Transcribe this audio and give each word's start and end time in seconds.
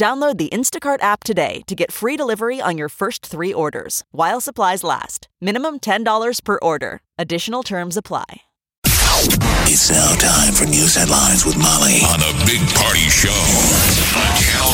Download 0.00 0.38
the 0.38 0.48
Instacart 0.48 1.02
app 1.02 1.24
today 1.24 1.60
to 1.66 1.74
get 1.74 1.92
free 1.92 2.16
delivery 2.16 2.58
on 2.58 2.78
your 2.78 2.88
first 2.88 3.26
three 3.26 3.52
orders 3.52 4.02
while 4.12 4.40
supplies 4.40 4.82
last. 4.82 5.28
Minimum 5.42 5.80
$10 5.80 6.42
per 6.42 6.58
order. 6.62 7.02
Additional 7.18 7.62
terms 7.62 7.98
apply. 7.98 8.40
It's 9.68 9.90
now 9.90 10.14
time 10.14 10.54
for 10.54 10.64
news 10.64 10.94
headlines 10.94 11.44
with 11.44 11.58
Molly 11.58 12.00
on 12.08 12.18
the 12.18 12.32
Big 12.46 12.66
Party 12.74 13.10
Show 13.10 13.28
on 14.16 14.40
Channel 14.40 14.72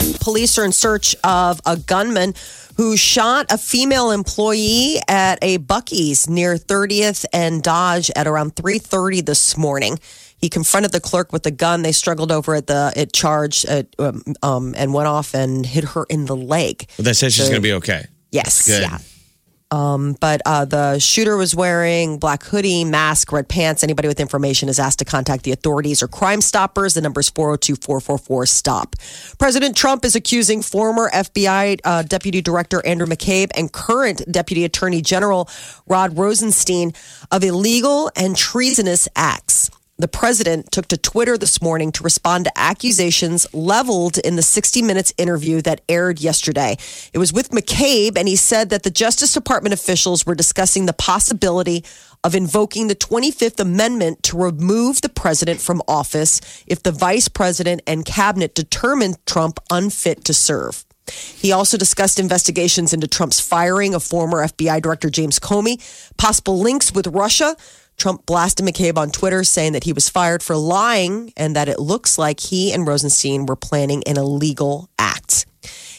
941. 0.00 0.14
Police 0.18 0.56
are 0.58 0.64
in 0.64 0.72
search 0.72 1.14
of 1.22 1.60
a 1.66 1.76
gunman 1.76 2.32
who 2.78 2.96
shot 2.96 3.44
a 3.50 3.58
female 3.58 4.12
employee 4.12 4.96
at 5.08 5.38
a 5.42 5.58
Bucky's 5.58 6.30
near 6.30 6.54
30th 6.54 7.26
and 7.34 7.62
Dodge 7.62 8.10
at 8.16 8.26
around 8.26 8.56
3:30 8.56 9.20
this 9.20 9.58
morning. 9.58 9.98
He 10.42 10.48
confronted 10.48 10.90
the 10.90 11.00
clerk 11.00 11.32
with 11.32 11.46
a 11.46 11.52
gun. 11.52 11.82
They 11.82 11.92
struggled 11.92 12.32
over 12.32 12.56
at 12.56 12.66
the 12.66 12.92
it 12.96 13.12
charged 13.12 13.64
uh, 13.68 13.84
um, 13.98 14.22
um, 14.42 14.74
and 14.76 14.92
went 14.92 15.06
off 15.06 15.34
and 15.34 15.64
hit 15.64 15.84
her 15.84 16.04
in 16.10 16.26
the 16.26 16.36
leg. 16.36 16.88
But 16.96 17.06
that 17.06 17.14
says 17.14 17.32
she's 17.32 17.48
going 17.48 17.62
to 17.62 17.66
be 17.66 17.74
okay. 17.74 18.06
Yes, 18.32 18.66
good. 18.66 18.82
yeah. 18.82 18.98
Um, 19.72 20.16
but 20.20 20.42
uh, 20.44 20.66
the 20.66 20.98
shooter 20.98 21.36
was 21.38 21.54
wearing 21.54 22.18
black 22.18 22.42
hoodie, 22.44 22.84
mask, 22.84 23.32
red 23.32 23.48
pants. 23.48 23.82
Anybody 23.82 24.06
with 24.06 24.20
information 24.20 24.68
is 24.68 24.78
asked 24.78 24.98
to 24.98 25.06
contact 25.06 25.44
the 25.44 25.52
authorities 25.52 26.02
or 26.02 26.08
Crime 26.08 26.42
Stoppers. 26.42 26.92
The 26.92 27.00
number 27.00 27.20
is 27.20 27.30
402 27.30 27.76
444 27.76 28.46
STOP. 28.46 28.96
President 29.38 29.74
Trump 29.74 30.04
is 30.04 30.14
accusing 30.14 30.60
former 30.60 31.08
FBI 31.10 31.80
uh, 31.84 32.02
Deputy 32.02 32.42
Director 32.42 32.84
Andrew 32.84 33.06
McCabe 33.06 33.50
and 33.54 33.72
current 33.72 34.22
Deputy 34.30 34.64
Attorney 34.64 35.00
General 35.00 35.48
Rod 35.86 36.18
Rosenstein 36.18 36.92
of 37.30 37.42
illegal 37.42 38.10
and 38.14 38.36
treasonous 38.36 39.08
acts. 39.16 39.70
The 40.02 40.08
president 40.08 40.72
took 40.72 40.88
to 40.88 40.96
Twitter 40.96 41.38
this 41.38 41.62
morning 41.62 41.92
to 41.92 42.02
respond 42.02 42.46
to 42.46 42.58
accusations 42.58 43.46
leveled 43.54 44.18
in 44.18 44.34
the 44.34 44.42
60 44.42 44.82
Minutes 44.82 45.14
interview 45.16 45.62
that 45.62 45.82
aired 45.88 46.18
yesterday. 46.18 46.76
It 47.12 47.18
was 47.18 47.32
with 47.32 47.50
McCabe, 47.50 48.18
and 48.18 48.26
he 48.26 48.34
said 48.34 48.70
that 48.70 48.82
the 48.82 48.90
Justice 48.90 49.32
Department 49.32 49.74
officials 49.74 50.26
were 50.26 50.34
discussing 50.34 50.86
the 50.86 50.92
possibility 50.92 51.84
of 52.24 52.34
invoking 52.34 52.88
the 52.88 52.96
25th 52.96 53.60
Amendment 53.60 54.24
to 54.24 54.36
remove 54.36 55.02
the 55.02 55.08
president 55.08 55.60
from 55.60 55.80
office 55.86 56.64
if 56.66 56.82
the 56.82 56.90
vice 56.90 57.28
president 57.28 57.80
and 57.86 58.04
cabinet 58.04 58.56
determined 58.56 59.24
Trump 59.24 59.60
unfit 59.70 60.24
to 60.24 60.34
serve. 60.34 60.84
He 61.10 61.52
also 61.52 61.76
discussed 61.76 62.18
investigations 62.18 62.92
into 62.92 63.06
Trump's 63.08 63.40
firing 63.40 63.94
of 63.94 64.02
former 64.02 64.44
FBI 64.46 64.80
Director 64.82 65.10
James 65.10 65.38
Comey, 65.38 65.80
possible 66.16 66.58
links 66.58 66.92
with 66.92 67.06
Russia. 67.08 67.56
Trump 68.02 68.26
blasted 68.26 68.66
McCabe 68.66 68.98
on 68.98 69.12
Twitter 69.12 69.44
saying 69.44 69.74
that 69.74 69.84
he 69.84 69.92
was 69.92 70.08
fired 70.08 70.42
for 70.42 70.56
lying 70.56 71.32
and 71.36 71.54
that 71.54 71.68
it 71.68 71.78
looks 71.78 72.18
like 72.18 72.40
he 72.40 72.72
and 72.72 72.84
Rosenstein 72.84 73.46
were 73.46 73.54
planning 73.54 74.02
an 74.08 74.16
illegal 74.16 74.88
act. 74.98 75.46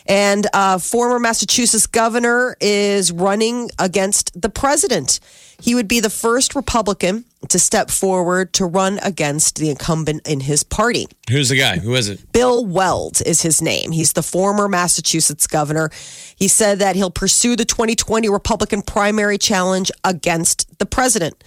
And 0.05 0.45
uh, 0.53 0.79
former 0.79 1.17
Massachusetts 1.17 1.87
governor 1.87 2.57
is 2.59 3.13
running 3.13 3.69
against 3.79 4.41
the 4.41 4.49
president. 4.49 5.21
He 5.61 5.75
would 5.75 5.87
be 5.87 6.01
the 6.01 6.09
first 6.09 6.55
Republican 6.55 7.23
to 7.47 7.57
step 7.57 7.89
forward 7.89 8.52
to 8.55 8.65
run 8.65 8.99
against 9.02 9.55
the 9.55 9.69
incumbent 9.69 10.27
in 10.27 10.42
his 10.42 10.61
party. 10.61 11.08
Who's 11.30 11.47
the 11.47 11.58
guy? 11.58 11.77
Who 11.77 11.95
is 11.95 12.09
it? 12.09 12.33
Bill 12.33 12.65
Weld 12.65 13.21
is 13.25 13.43
his 13.43 13.61
name. 13.61 13.93
He's 13.93 14.11
the 14.11 14.23
former 14.23 14.67
Massachusetts 14.67 15.47
governor. 15.47 15.89
He 16.36 16.49
said 16.49 16.80
that 16.80 16.97
he'll 16.97 17.11
pursue 17.11 17.55
the 17.55 17.63
2020 17.63 18.27
Republican 18.27 18.81
primary 18.81 19.37
challenge 19.37 19.89
against 20.03 20.80
the 20.80 20.86
president. 20.86 21.42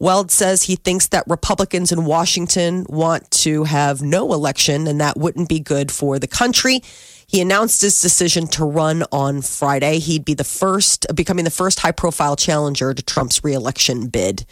Weld 0.00 0.30
says 0.30 0.62
he 0.62 0.76
thinks 0.76 1.08
that 1.08 1.24
Republicans 1.28 1.92
in 1.92 2.06
Washington 2.06 2.86
want 2.88 3.30
to 3.30 3.64
have 3.64 4.00
no 4.00 4.32
election 4.32 4.86
and 4.88 5.00
that 5.00 5.18
wouldn't 5.18 5.48
be 5.48 5.60
good 5.60 5.92
for 5.92 6.18
the 6.18 6.26
country. 6.26 6.80
He 7.26 7.40
announced 7.40 7.82
his 7.82 8.00
decision 8.00 8.48
to 8.48 8.64
run 8.64 9.04
on 9.12 9.42
Friday. 9.42 9.98
He'd 9.98 10.24
be 10.24 10.34
the 10.34 10.42
first, 10.42 11.06
becoming 11.14 11.44
the 11.44 11.50
first 11.50 11.78
high 11.80 11.92
profile 11.92 12.34
challenger 12.34 12.94
to 12.94 13.02
Trump's 13.02 13.44
reelection 13.44 14.08
bid. 14.08 14.46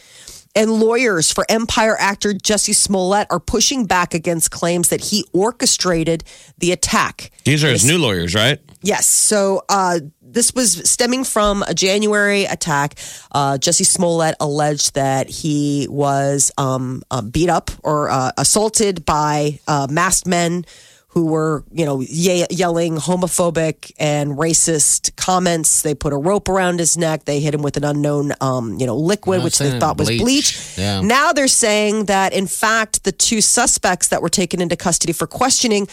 And 0.55 0.71
lawyers 0.71 1.31
for 1.31 1.45
Empire 1.49 1.95
actor 1.99 2.33
Jussie 2.33 2.75
Smollett 2.75 3.27
are 3.29 3.39
pushing 3.39 3.85
back 3.85 4.13
against 4.13 4.51
claims 4.51 4.89
that 4.89 5.01
he 5.01 5.25
orchestrated 5.33 6.23
the 6.57 6.71
attack. 6.71 7.31
These 7.43 7.63
are 7.63 7.69
his 7.69 7.85
new 7.85 7.97
lawyers, 7.97 8.33
right? 8.33 8.59
Yes. 8.81 9.05
So 9.05 9.63
uh, 9.67 9.99
this 10.31 10.53
was 10.53 10.89
stemming 10.89 11.23
from 11.23 11.63
a 11.63 11.73
January 11.73 12.45
attack. 12.45 12.95
Uh, 13.31 13.57
Jussie 13.57 13.85
Smollett 13.85 14.35
alleged 14.39 14.95
that 14.95 15.29
he 15.29 15.87
was 15.89 16.51
um, 16.57 17.03
uh, 17.11 17.21
beat 17.21 17.49
up 17.49 17.71
or 17.83 18.09
uh, 18.09 18.31
assaulted 18.37 19.05
by 19.05 19.59
uh, 19.67 19.87
masked 19.89 20.27
men 20.27 20.65
who 21.13 21.25
were, 21.25 21.63
you 21.71 21.85
know, 21.85 22.01
ye- 22.01 22.45
yelling 22.51 22.95
homophobic 22.95 23.91
and 23.97 24.37
racist 24.37 25.15
comments. 25.15 25.81
They 25.81 25.95
put 25.95 26.13
a 26.13 26.17
rope 26.17 26.47
around 26.47 26.77
his 26.79 26.97
neck. 26.97 27.25
They 27.25 27.39
hit 27.39 27.53
him 27.55 27.63
with 27.63 27.77
an 27.77 27.83
unknown, 27.83 28.31
um, 28.41 28.77
you 28.79 28.85
know, 28.85 28.95
liquid, 28.95 29.43
which 29.43 29.57
they 29.57 29.79
thought 29.79 29.97
was 29.97 30.07
bleach. 30.07 30.21
bleach. 30.21 30.77
Yeah. 30.77 31.01
Now 31.01 31.33
they're 31.33 31.47
saying 31.47 32.05
that, 32.05 32.33
in 32.33 32.45
fact, 32.45 33.05
the 33.05 33.11
two 33.11 33.41
suspects 33.41 34.09
that 34.09 34.21
were 34.21 34.29
taken 34.29 34.61
into 34.61 34.75
custody 34.75 35.11
for 35.13 35.25
questioning 35.25 35.87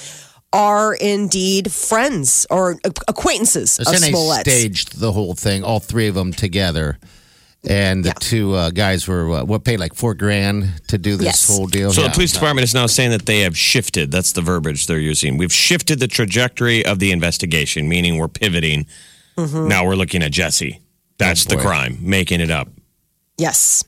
are 0.52 0.94
indeed 0.94 1.72
friends 1.72 2.46
or 2.50 2.78
acquaintances 3.08 3.76
They're 3.76 3.92
of 3.94 3.98
saying 4.00 4.14
they 4.14 4.40
staged 4.42 4.98
the 5.00 5.12
whole 5.12 5.34
thing, 5.34 5.64
all 5.64 5.80
three 5.80 6.08
of 6.08 6.14
them 6.14 6.32
together. 6.32 6.98
And 7.68 8.04
the 8.04 8.12
two 8.20 8.54
uh, 8.54 8.70
guys 8.70 9.08
were 9.08 9.28
uh, 9.38 9.44
what 9.44 9.64
paid 9.64 9.80
like 9.80 9.92
four 9.94 10.14
grand 10.14 10.82
to 10.86 10.98
do 10.98 11.16
this 11.16 11.24
Yes. 11.26 11.48
whole 11.48 11.66
deal. 11.66 11.92
So 11.92 12.02
Yeah. 12.02 12.08
the 12.08 12.14
police 12.14 12.32
department 12.32 12.62
is 12.62 12.74
now 12.74 12.86
saying 12.86 13.10
that 13.10 13.26
they 13.26 13.40
have 13.40 13.58
shifted. 13.58 14.12
That's 14.12 14.32
the 14.32 14.40
verbiage 14.40 14.86
they're 14.86 15.00
using. 15.00 15.36
We've 15.36 15.52
shifted 15.52 15.98
the 15.98 16.06
trajectory 16.06 16.86
of 16.86 17.00
the 17.00 17.10
investigation, 17.10 17.88
meaning 17.88 18.18
we're 18.18 18.28
pivoting. 18.28 18.86
Now 19.36 19.84
we're 19.84 19.96
looking 19.96 20.22
at 20.22 20.30
Jussie. 20.32 20.78
That's 21.18 21.44
the 21.44 21.56
crime, 21.56 21.98
making 22.00 22.40
it 22.40 22.50
up. 22.50 22.68
Yes. 23.36 23.82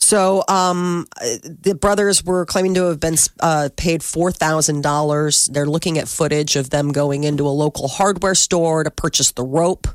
So 0.00 0.44
um, 0.48 1.06
the 1.44 1.76
brothers 1.78 2.24
were 2.24 2.46
claiming 2.46 2.74
to 2.74 2.84
have 2.84 3.00
been 3.00 3.16
uh, 3.40 3.68
paid 3.76 4.02
four 4.02 4.30
thousand 4.32 4.82
dollars. 4.82 5.46
They're 5.52 5.66
looking 5.66 5.98
at 5.98 6.08
footage 6.08 6.56
of 6.56 6.70
them 6.70 6.92
going 6.92 7.24
into 7.24 7.46
a 7.46 7.50
local 7.50 7.88
hardware 7.88 8.34
store 8.34 8.84
to 8.84 8.90
purchase 8.90 9.32
the 9.32 9.44
rope. 9.44 9.86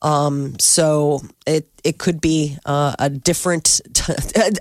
Um, 0.00 0.58
so 0.58 1.20
it 1.46 1.68
it 1.84 1.98
could 1.98 2.20
be 2.20 2.56
uh, 2.64 2.94
a 2.98 3.08
different 3.10 3.80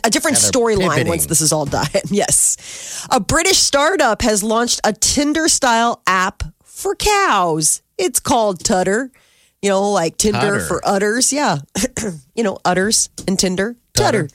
a 0.04 0.10
different 0.10 0.38
Yeah, 0.38 0.50
storyline 0.50 1.08
once 1.08 1.26
this 1.28 1.42
is 1.42 1.52
all 1.52 1.66
done. 1.66 1.88
yes, 2.10 3.06
a 3.10 3.20
British 3.20 3.58
startup 3.58 4.22
has 4.24 4.44
launched 4.44 4.82
a 4.84 4.94
Tinder 4.94 5.48
style 5.48 6.02
app 6.06 6.44
for 6.64 6.96
cows. 6.96 7.82
It's 7.98 8.20
called 8.20 8.64
Tudder. 8.64 9.10
You 9.62 9.70
know, 9.70 9.92
like 9.92 10.18
Tinder 10.18 10.40
Tudder. 10.40 10.68
for 10.68 10.82
udders. 10.88 11.32
Yeah, 11.32 11.60
you 12.36 12.44
know, 12.44 12.58
udders 12.66 13.10
and 13.28 13.38
Tinder. 13.38 13.76
Tudder, 13.94 14.28
tudder. 14.28 14.30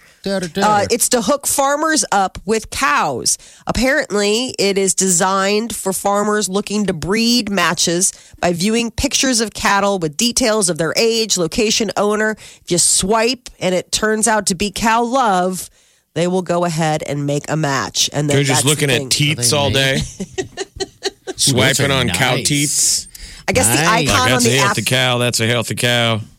Uh, 0.65 0.87
it's 0.91 1.09
to 1.11 1.23
hook 1.23 1.47
farmers 1.47 2.05
up 2.11 2.39
with 2.45 2.71
cows. 2.71 3.39
Apparently, 3.67 4.55
it 4.59 4.77
is 4.77 4.95
designed 4.95 5.75
for 5.75 5.93
farmers 5.93 6.49
looking 6.49 6.87
to 6.87 6.93
breed 6.93 7.51
matches 7.51 8.13
by 8.41 8.53
viewing 8.53 8.91
pictures 8.91 9.41
of 9.41 9.55
cattle 9.55 9.99
with 9.99 10.17
details 10.17 10.69
of 10.69 10.79
their 10.79 10.93
age, 10.97 11.39
location, 11.39 11.91
owner. 11.97 12.33
If 12.33 12.71
you 12.71 12.79
swipe 12.79 13.49
and 13.61 13.75
it 13.75 13.93
turns 13.93 14.27
out 14.27 14.47
to 14.47 14.55
be 14.55 14.71
cow 14.71 15.05
love, 15.05 15.71
they 16.15 16.27
will 16.27 16.43
go 16.43 16.65
ahead 16.65 17.03
and 17.03 17.27
make 17.27 17.49
a 17.49 17.57
match. 17.57 18.11
And 18.13 18.29
then 18.29 18.37
They're 18.37 18.45
just 18.45 18.65
that's 18.65 18.81
the 18.81 18.87
looking 18.87 19.05
at 19.05 19.11
teats 19.11 19.53
all 19.53 19.71
day, 19.71 19.99
swiping 21.37 21.91
on 21.91 22.09
cow 22.09 22.37
teats. 22.37 23.07
I 23.49 23.53
guess 23.53 23.69
the 23.69 23.75
Nice. 23.75 23.87
Like, 23.87 24.09
icon 24.09 24.21
on 24.21 24.29
that's 24.31 24.47
a 24.47 24.49
the 24.49 24.59
app. 24.59 24.65
healthy 24.67 24.83
cow. 24.83 25.19
That's 25.19 25.41
a 25.41 25.47
healthy 25.47 25.75
cow. 25.77 26.21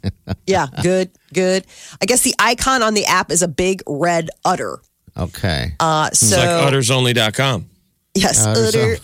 Yeah, 0.45 0.67
good, 0.83 1.09
good. 1.33 1.65
I 2.01 2.05
guess 2.05 2.21
the 2.23 2.33
icon 2.39 2.81
on 2.83 2.93
the 2.93 3.05
app 3.05 3.31
is 3.31 3.41
a 3.41 3.47
big 3.47 3.81
red 3.87 4.29
udder. 4.45 4.79
okay. 5.17 5.73
Uh, 5.79 6.09
so 6.11 6.35
It's 6.35 6.45
like 6.45 6.73
uddersonly.com. 6.73 7.69
yes, 8.13 8.45
Udders 8.45 8.75
udder. 8.75 8.97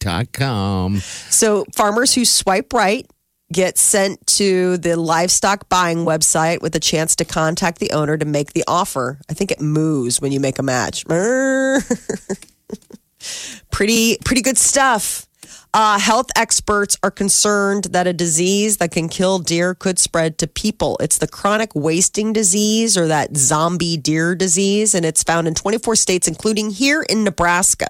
dot 0.00 0.32
com. 0.32 0.98
So 1.30 1.64
farmers 1.74 2.12
who 2.14 2.24
swipe 2.24 2.72
right 2.72 3.06
get 3.52 3.78
sent 3.78 4.26
to 4.26 4.78
the 4.78 4.96
livestock 4.96 5.68
buying 5.68 5.98
website 5.98 6.60
with 6.60 6.74
a 6.74 6.80
chance 6.80 7.14
to 7.16 7.24
contact 7.24 7.78
the 7.78 7.92
owner 7.92 8.16
to 8.16 8.24
make 8.24 8.52
the 8.52 8.64
offer. 8.66 9.20
I 9.30 9.34
think 9.34 9.52
it 9.52 9.60
moves 9.60 10.20
when 10.20 10.32
you 10.32 10.40
make 10.40 10.58
a 10.58 10.62
match. 10.62 11.04
pretty 13.70 14.18
pretty 14.24 14.42
good 14.42 14.58
stuff. 14.58 15.26
Uh, 15.74 15.98
health 15.98 16.28
experts 16.36 16.96
are 17.02 17.10
concerned 17.10 17.86
that 17.86 18.06
a 18.06 18.12
disease 18.12 18.76
that 18.76 18.92
can 18.92 19.08
kill 19.08 19.40
deer 19.40 19.74
could 19.74 19.98
spread 19.98 20.38
to 20.38 20.46
people. 20.46 20.96
It's 21.00 21.18
the 21.18 21.26
chronic 21.26 21.74
wasting 21.74 22.32
disease 22.32 22.96
or 22.96 23.08
that 23.08 23.36
zombie 23.36 23.96
deer 23.96 24.36
disease, 24.36 24.94
and 24.94 25.04
it's 25.04 25.24
found 25.24 25.48
in 25.48 25.54
24 25.54 25.96
states, 25.96 26.28
including 26.28 26.70
here 26.70 27.02
in 27.02 27.24
Nebraska. 27.24 27.88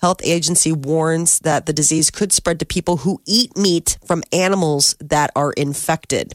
Health 0.00 0.20
agency 0.22 0.70
warns 0.70 1.40
that 1.40 1.66
the 1.66 1.72
disease 1.72 2.12
could 2.12 2.32
spread 2.32 2.60
to 2.60 2.64
people 2.64 2.98
who 2.98 3.20
eat 3.26 3.56
meat 3.56 3.98
from 4.06 4.22
animals 4.32 4.94
that 5.00 5.32
are 5.34 5.52
infected. 5.52 6.32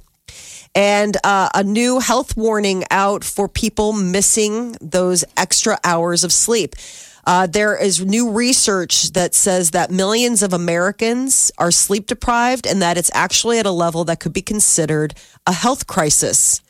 And 0.76 1.16
uh, 1.24 1.50
a 1.54 1.64
new 1.64 2.00
health 2.00 2.36
warning 2.36 2.84
out 2.92 3.24
for 3.24 3.48
people 3.48 3.94
missing 3.94 4.76
those 4.82 5.24
extra 5.38 5.80
hours 5.86 6.26
of 6.26 6.34
sleep. 6.34 6.76
Uh, 7.26 7.48
there 7.48 7.76
is 7.78 8.04
new 8.04 8.32
research 8.32 9.12
that 9.12 9.36
says 9.36 9.72
that 9.72 9.92
millions 9.92 10.42
of 10.42 10.54
Americans 10.54 11.52
are 11.58 11.72
sleep 11.72 12.08
deprived 12.08 12.66
and 12.66 12.82
that 12.82 12.98
it's 12.98 13.12
actually 13.14 13.60
at 13.60 13.66
a 13.66 13.72
level 13.72 14.04
that 14.06 14.20
could 14.20 14.34
be 14.34 14.42
considered 14.42 15.14
a 15.46 15.54
health 15.54 15.88
crisis. 15.88 16.62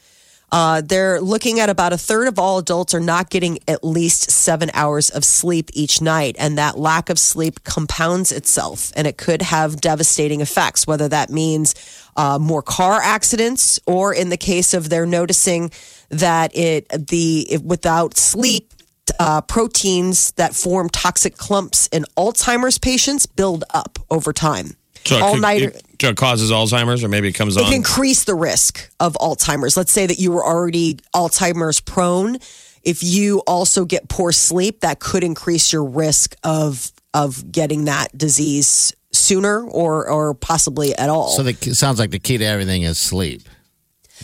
Uh, 0.51 0.81
they're 0.81 1.21
looking 1.21 1.61
at 1.61 1.69
about 1.69 1.93
a 1.93 1.97
third 1.97 2.27
of 2.27 2.37
all 2.37 2.57
adults 2.57 2.93
are 2.93 2.99
not 2.99 3.29
getting 3.29 3.57
at 3.69 3.85
least 3.85 4.29
seven 4.29 4.69
hours 4.73 5.09
of 5.09 5.23
sleep 5.23 5.69
each 5.71 6.01
night. 6.01 6.35
And 6.37 6.57
that 6.57 6.77
lack 6.77 7.09
of 7.09 7.17
sleep 7.17 7.63
compounds 7.63 8.33
itself 8.33 8.91
and 8.97 9.07
it 9.07 9.17
could 9.17 9.41
have 9.41 9.79
devastating 9.79 10.41
effects, 10.41 10.85
whether 10.85 11.07
that 11.07 11.29
means 11.29 11.73
uh, 12.17 12.37
more 12.37 12.61
car 12.61 12.99
accidents 13.01 13.79
or 13.85 14.13
in 14.13 14.27
the 14.27 14.37
case 14.37 14.73
of 14.73 14.89
they're 14.89 15.05
noticing 15.05 15.71
that 16.09 16.53
it, 16.53 16.89
the, 16.89 17.47
if, 17.49 17.63
without 17.63 18.17
sleep, 18.17 18.73
uh, 19.19 19.41
proteins 19.41 20.31
that 20.33 20.53
form 20.55 20.89
toxic 20.89 21.37
clumps 21.37 21.87
in 21.87 22.05
Alzheimer's 22.17 22.77
patients 22.77 23.25
build 23.25 23.63
up 23.73 23.99
over 24.09 24.31
time. 24.33 24.75
So 25.05 25.19
All 25.21 25.33
could- 25.33 25.41
nighter. 25.41 25.69
it- 25.69 25.85
so 26.01 26.09
it 26.09 26.17
causes 26.17 26.49
Alzheimer's, 26.49 27.03
or 27.03 27.07
maybe 27.09 27.27
it 27.27 27.33
comes 27.33 27.55
It 27.55 27.59
on. 27.59 27.65
can 27.65 27.73
increase 27.75 28.23
the 28.23 28.33
risk 28.33 28.89
of 28.99 29.13
Alzheimer's. 29.21 29.77
Let's 29.77 29.91
say 29.91 30.07
that 30.07 30.17
you 30.17 30.31
were 30.31 30.43
already 30.45 30.97
Alzheimer's 31.13 31.79
prone. 31.79 32.37
If 32.83 33.03
you 33.03 33.39
also 33.45 33.85
get 33.85 34.09
poor 34.09 34.31
sleep, 34.31 34.79
that 34.79 34.99
could 34.99 35.23
increase 35.23 35.71
your 35.71 35.83
risk 35.83 36.35
of 36.43 36.91
of 37.13 37.51
getting 37.51 37.85
that 37.85 38.17
disease 38.17 38.93
sooner 39.11 39.63
or 39.63 40.09
or 40.09 40.33
possibly 40.33 40.95
at 40.97 41.09
all. 41.09 41.27
So 41.35 41.43
the, 41.43 41.51
it 41.51 41.75
sounds 41.75 41.99
like 41.99 42.09
the 42.09 42.17
key 42.19 42.37
to 42.39 42.45
everything 42.45 42.81
is 42.81 42.97
sleep. 42.97 43.43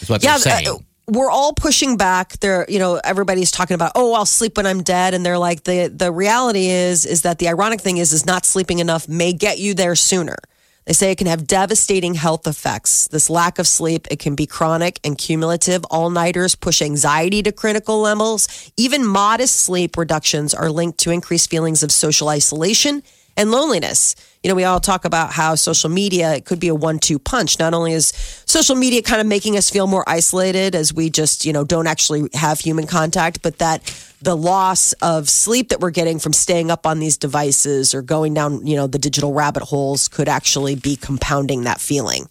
Is 0.01 0.09
what 0.09 0.24
yeah, 0.24 0.38
they're 0.39 0.39
saying. 0.63 0.68
uh, 0.68 0.77
we're 1.07 1.30
all 1.30 1.54
pushing 1.54 1.98
back. 1.98 2.39
There, 2.39 2.65
you 2.68 2.80
know, 2.80 3.00
everybody's 3.04 3.51
talking 3.51 3.75
about, 3.75 3.94
oh, 3.95 4.13
I'll 4.13 4.25
sleep 4.25 4.57
when 4.57 4.65
I'm 4.65 4.83
dead, 4.83 5.13
and 5.13 5.25
they're 5.25 5.38
like, 5.38 5.63
the 5.63 5.88
the 5.88 6.12
reality 6.12 6.68
is, 6.68 7.06
is 7.06 7.21
that 7.21 7.39
the 7.39 7.48
ironic 7.48 7.81
thing 7.81 7.98
is, 7.98 8.12
is 8.12 8.25
not 8.25 8.45
sleeping 8.45 8.80
enough 8.80 9.07
may 9.07 9.33
get 9.33 9.57
you 9.57 9.74
there 9.74 9.95
sooner. 9.95 10.38
They 10.86 10.94
say 10.94 11.12
it 11.12 11.18
can 11.18 11.27
have 11.27 11.48
devastating 11.48 12.13
health 12.13 12.48
effects. 12.48 13.09
This 13.09 13.30
lack 13.30 13.59
of 13.59 13.68
sleep, 13.68 14.07
it 14.09 14.19
can 14.19 14.36
be 14.36 14.45
chronic 14.45 15.01
and 15.04 15.18
cumulative. 15.18 15.83
All 15.92 16.09
nighters 16.09 16.56
push 16.56 16.81
anxiety 16.81 17.44
to 17.44 17.51
critical 17.51 18.00
levels. 18.00 18.71
Even 18.77 19.06
modest 19.06 19.57
sleep 19.57 19.98
reductions 19.98 20.53
are 20.53 20.71
linked 20.71 20.98
to 21.00 21.12
increased 21.12 21.50
feelings 21.50 21.83
of 21.83 21.92
social 21.92 22.30
isolation 22.30 23.03
and 23.36 23.51
loneliness. 23.51 24.15
You 24.48 24.54
know, 24.54 24.56
we 24.56 24.64
all 24.64 24.80
talk 24.80 25.04
about 25.04 25.34
how 25.34 25.56
social 25.56 25.90
media 25.90 26.36
it 26.36 26.46
could 26.46 26.62
be 26.62 26.70
a 26.70 26.74
one-two 26.74 27.20
punch. 27.20 27.60
Not 27.60 27.74
only 27.74 27.92
is 27.92 28.14
social 28.46 28.78
media 28.78 29.02
kind 29.02 29.20
of 29.20 29.28
making 29.28 29.58
us 29.58 29.70
feel 29.70 29.88
more 29.88 30.06
isolated 30.08 30.74
as 30.74 30.94
we 30.94 31.10
just, 31.10 31.44
you 31.44 31.52
know, 31.52 31.66
don't 31.66 31.86
actually 31.86 32.30
have 32.34 32.62
human 32.62 32.88
contact, 32.88 33.42
but 33.42 33.58
that 33.58 33.84
the 34.22 34.38
loss 34.38 34.94
of 35.02 35.28
sleep 35.28 35.68
that 35.68 35.82
we're 35.82 35.90
getting 35.90 36.18
from 36.18 36.32
staying 36.32 36.72
up 36.72 36.86
on 36.86 37.00
these 37.00 37.18
devices 37.18 37.94
or 37.94 38.02
going 38.02 38.34
down, 38.34 38.66
you 38.66 38.78
know, 38.78 38.88
the 38.88 38.98
digital 38.98 39.34
rabbit 39.34 39.64
holes 39.64 40.08
could 40.08 40.30
actually 40.30 40.76
be 40.76 40.96
compounding 40.96 41.66
that 41.66 41.82
feeling. 41.82 42.30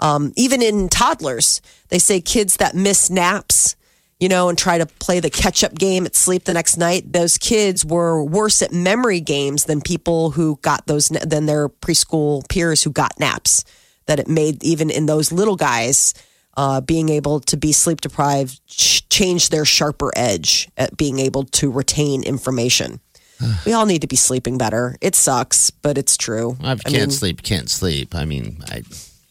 Um, 0.00 0.34
even 0.36 0.60
in 0.60 0.90
toddlers, 0.90 1.62
they 1.88 1.98
say 1.98 2.20
kids 2.20 2.58
that 2.58 2.74
miss 2.74 3.08
naps, 3.08 3.74
you 4.20 4.28
know, 4.28 4.48
and 4.48 4.56
try 4.56 4.78
to 4.78 4.86
play 4.86 5.20
the 5.20 5.30
catch 5.30 5.64
up 5.64 5.74
game 5.74 6.06
at 6.06 6.14
sleep 6.14 6.44
the 6.44 6.54
next 6.54 6.76
night, 6.76 7.12
those 7.12 7.36
kids 7.38 7.84
were 7.84 8.22
worse 8.22 8.62
at 8.62 8.72
memory 8.72 9.20
games 9.20 9.64
than 9.64 9.80
people 9.80 10.30
who 10.30 10.58
got 10.62 10.86
those, 10.86 11.08
than 11.08 11.46
their 11.46 11.68
preschool 11.68 12.48
peers 12.48 12.82
who 12.82 12.90
got 12.90 13.18
naps. 13.18 13.64
That 14.06 14.20
it 14.20 14.28
made 14.28 14.62
even 14.62 14.90
in 14.90 15.06
those 15.06 15.32
little 15.32 15.56
guys, 15.56 16.12
uh, 16.56 16.80
being 16.82 17.08
able 17.08 17.40
to 17.40 17.56
be 17.56 17.72
sleep 17.72 18.00
deprived 18.02 18.60
ch- 18.66 19.08
change 19.08 19.48
their 19.48 19.64
sharper 19.64 20.12
edge 20.14 20.68
at 20.76 20.96
being 20.96 21.18
able 21.18 21.44
to 21.44 21.70
retain 21.70 22.22
information. 22.22 23.00
we 23.66 23.72
all 23.72 23.86
need 23.86 24.02
to 24.02 24.06
be 24.06 24.16
sleeping 24.16 24.58
better. 24.58 24.96
It 25.00 25.14
sucks, 25.14 25.70
but 25.70 25.98
it's 25.98 26.16
true. 26.16 26.56
You 26.86 26.98
can't 26.98 27.12
sleep, 27.12 27.42
can't 27.42 27.70
sleep. 27.70 28.14
I 28.14 28.24
mean, 28.24 28.58
I 28.68 28.82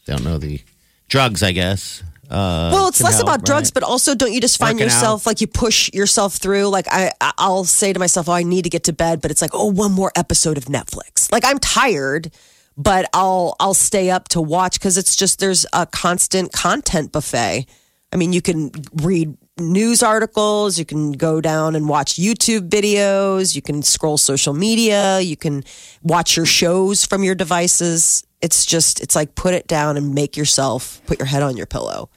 don't 0.06 0.24
know 0.24 0.38
the 0.38 0.60
drugs, 1.08 1.42
I 1.42 1.52
guess. 1.52 2.02
Uh, 2.30 2.70
well, 2.72 2.88
it's 2.88 3.02
less 3.02 3.16
help, 3.16 3.28
about 3.28 3.44
drugs, 3.44 3.68
right? 3.68 3.74
but 3.74 3.82
also 3.82 4.14
don't 4.14 4.32
you 4.32 4.40
just 4.40 4.58
find 4.58 4.76
Working 4.76 4.86
yourself 4.86 5.26
like 5.26 5.40
you 5.40 5.46
push 5.46 5.92
yourself 5.92 6.34
through? 6.34 6.68
Like 6.68 6.86
I, 6.90 7.12
I'll 7.38 7.64
say 7.64 7.92
to 7.92 7.98
myself, 7.98 8.28
"Oh, 8.28 8.32
I 8.32 8.42
need 8.42 8.62
to 8.62 8.70
get 8.70 8.84
to 8.84 8.92
bed," 8.92 9.20
but 9.20 9.30
it's 9.30 9.42
like, 9.42 9.52
"Oh, 9.54 9.70
one 9.70 9.92
more 9.92 10.12
episode 10.16 10.56
of 10.56 10.64
Netflix." 10.64 11.30
Like 11.30 11.44
I'm 11.44 11.58
tired, 11.58 12.32
but 12.76 13.08
I'll 13.12 13.56
I'll 13.60 13.74
stay 13.74 14.10
up 14.10 14.28
to 14.28 14.40
watch 14.40 14.78
because 14.78 14.98
it's 14.98 15.16
just 15.16 15.40
there's 15.40 15.66
a 15.72 15.86
constant 15.86 16.52
content 16.52 17.12
buffet. 17.12 17.66
I 18.12 18.16
mean, 18.16 18.32
you 18.32 18.40
can 18.40 18.70
read 18.94 19.36
news 19.58 20.02
articles, 20.02 20.78
you 20.78 20.84
can 20.84 21.12
go 21.12 21.40
down 21.40 21.76
and 21.76 21.88
watch 21.88 22.14
YouTube 22.14 22.68
videos, 22.68 23.54
you 23.54 23.62
can 23.62 23.82
scroll 23.82 24.18
social 24.18 24.52
media, 24.52 25.20
you 25.20 25.36
can 25.36 25.64
watch 26.02 26.36
your 26.36 26.46
shows 26.46 27.04
from 27.04 27.22
your 27.22 27.34
devices. 27.34 28.24
It's 28.40 28.66
just 28.66 29.00
it's 29.00 29.16
like 29.16 29.34
put 29.34 29.54
it 29.54 29.66
down 29.66 29.96
and 29.96 30.14
make 30.14 30.36
yourself 30.36 31.00
put 31.06 31.18
your 31.18 31.26
head 31.26 31.42
on 31.42 31.56
your 31.56 31.66
pillow. 31.66 32.10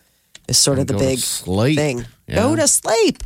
Is 0.48 0.58
sort 0.58 0.80
of 0.80 0.88
the 0.88 0.98
big 0.98 1.20
thing. 1.20 2.06
Yeah. 2.28 2.36
Go 2.36 2.56
to 2.56 2.68
sleep. 2.68 3.24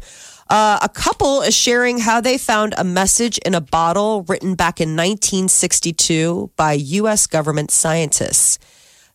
Uh, 0.50 0.80
a 0.82 0.90
couple 0.90 1.42
is 1.44 1.56
sharing 1.56 2.00
how 2.00 2.20
they 2.20 2.38
found 2.38 2.74
a 2.78 2.84
message 2.84 3.38
in 3.40 3.56
a 3.56 3.62
bottle 3.62 4.24
written 4.24 4.56
back 4.56 4.82
in 4.82 4.90
1962 4.98 6.52
by 6.58 6.74
U.S. 6.74 7.26
government 7.26 7.72
scientists. 7.72 8.60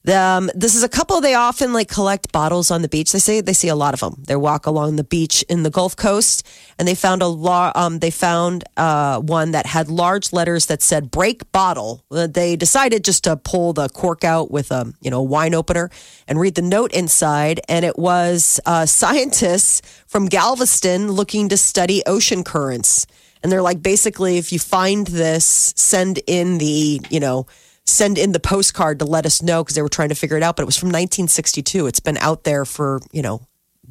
Um, 0.06 0.50
this 0.54 0.76
is 0.76 0.84
a 0.84 0.88
couple. 0.88 1.20
They 1.20 1.34
often 1.34 1.72
like 1.72 1.88
collect 1.88 2.30
bottles 2.30 2.70
on 2.70 2.82
the 2.82 2.88
beach. 2.88 3.10
They 3.10 3.18
say 3.18 3.40
they 3.40 3.52
see 3.52 3.66
a 3.66 3.74
lot 3.74 3.92
of 3.92 3.98
them. 4.00 4.22
They 4.26 4.36
walk 4.36 4.66
along 4.66 4.96
the 4.96 5.04
beach 5.04 5.42
in 5.48 5.64
the 5.64 5.70
Gulf 5.70 5.96
Coast, 5.96 6.46
and 6.78 6.86
they 6.86 6.94
found 6.94 7.22
a 7.22 7.26
lar- 7.26 7.72
um, 7.74 7.98
They 7.98 8.12
found 8.12 8.62
uh, 8.76 9.20
one 9.20 9.50
that 9.50 9.66
had 9.66 9.88
large 9.88 10.32
letters 10.32 10.66
that 10.66 10.80
said 10.80 11.10
"break 11.10 11.50
bottle." 11.50 12.04
Uh, 12.10 12.28
They 12.28 12.54
decided 12.54 13.02
just 13.02 13.24
to 13.24 13.36
pull 13.36 13.72
the 13.72 13.88
cork 13.88 14.22
out 14.22 14.50
with 14.50 14.70
a 14.70 14.92
you 15.00 15.10
know 15.10 15.22
wine 15.22 15.54
opener 15.54 15.90
and 16.28 16.38
read 16.38 16.54
the 16.54 16.62
note 16.62 16.92
inside, 16.92 17.60
and 17.68 17.84
it 17.84 17.98
was 17.98 18.60
uh, 18.64 18.86
scientists 18.86 19.82
from 20.06 20.26
Galveston 20.26 21.10
looking 21.10 21.48
to 21.48 21.56
study 21.56 22.02
ocean 22.06 22.44
currents. 22.44 23.06
And 23.42 23.52
they're 23.52 23.62
like, 23.62 23.82
basically, 23.82 24.38
if 24.38 24.52
you 24.52 24.58
find 24.58 25.06
this, 25.06 25.72
send 25.76 26.20
in 26.28 26.58
the 26.58 27.00
you 27.10 27.18
know 27.18 27.46
send 27.86 28.18
in 28.18 28.32
the 28.32 28.40
postcard 28.40 28.98
to 28.98 29.04
let 29.04 29.26
us 29.26 29.42
know 29.42 29.62
because 29.62 29.74
they 29.76 29.82
were 29.82 29.88
trying 29.88 30.08
to 30.10 30.14
figure 30.14 30.36
it 30.36 30.42
out. 30.42 30.56
But 30.56 30.62
it 30.62 30.66
was 30.66 30.76
from 30.76 30.88
1962. 30.88 31.86
It's 31.86 32.00
been 32.00 32.16
out 32.18 32.44
there 32.44 32.64
for, 32.64 33.00
you 33.12 33.22
know, 33.22 33.42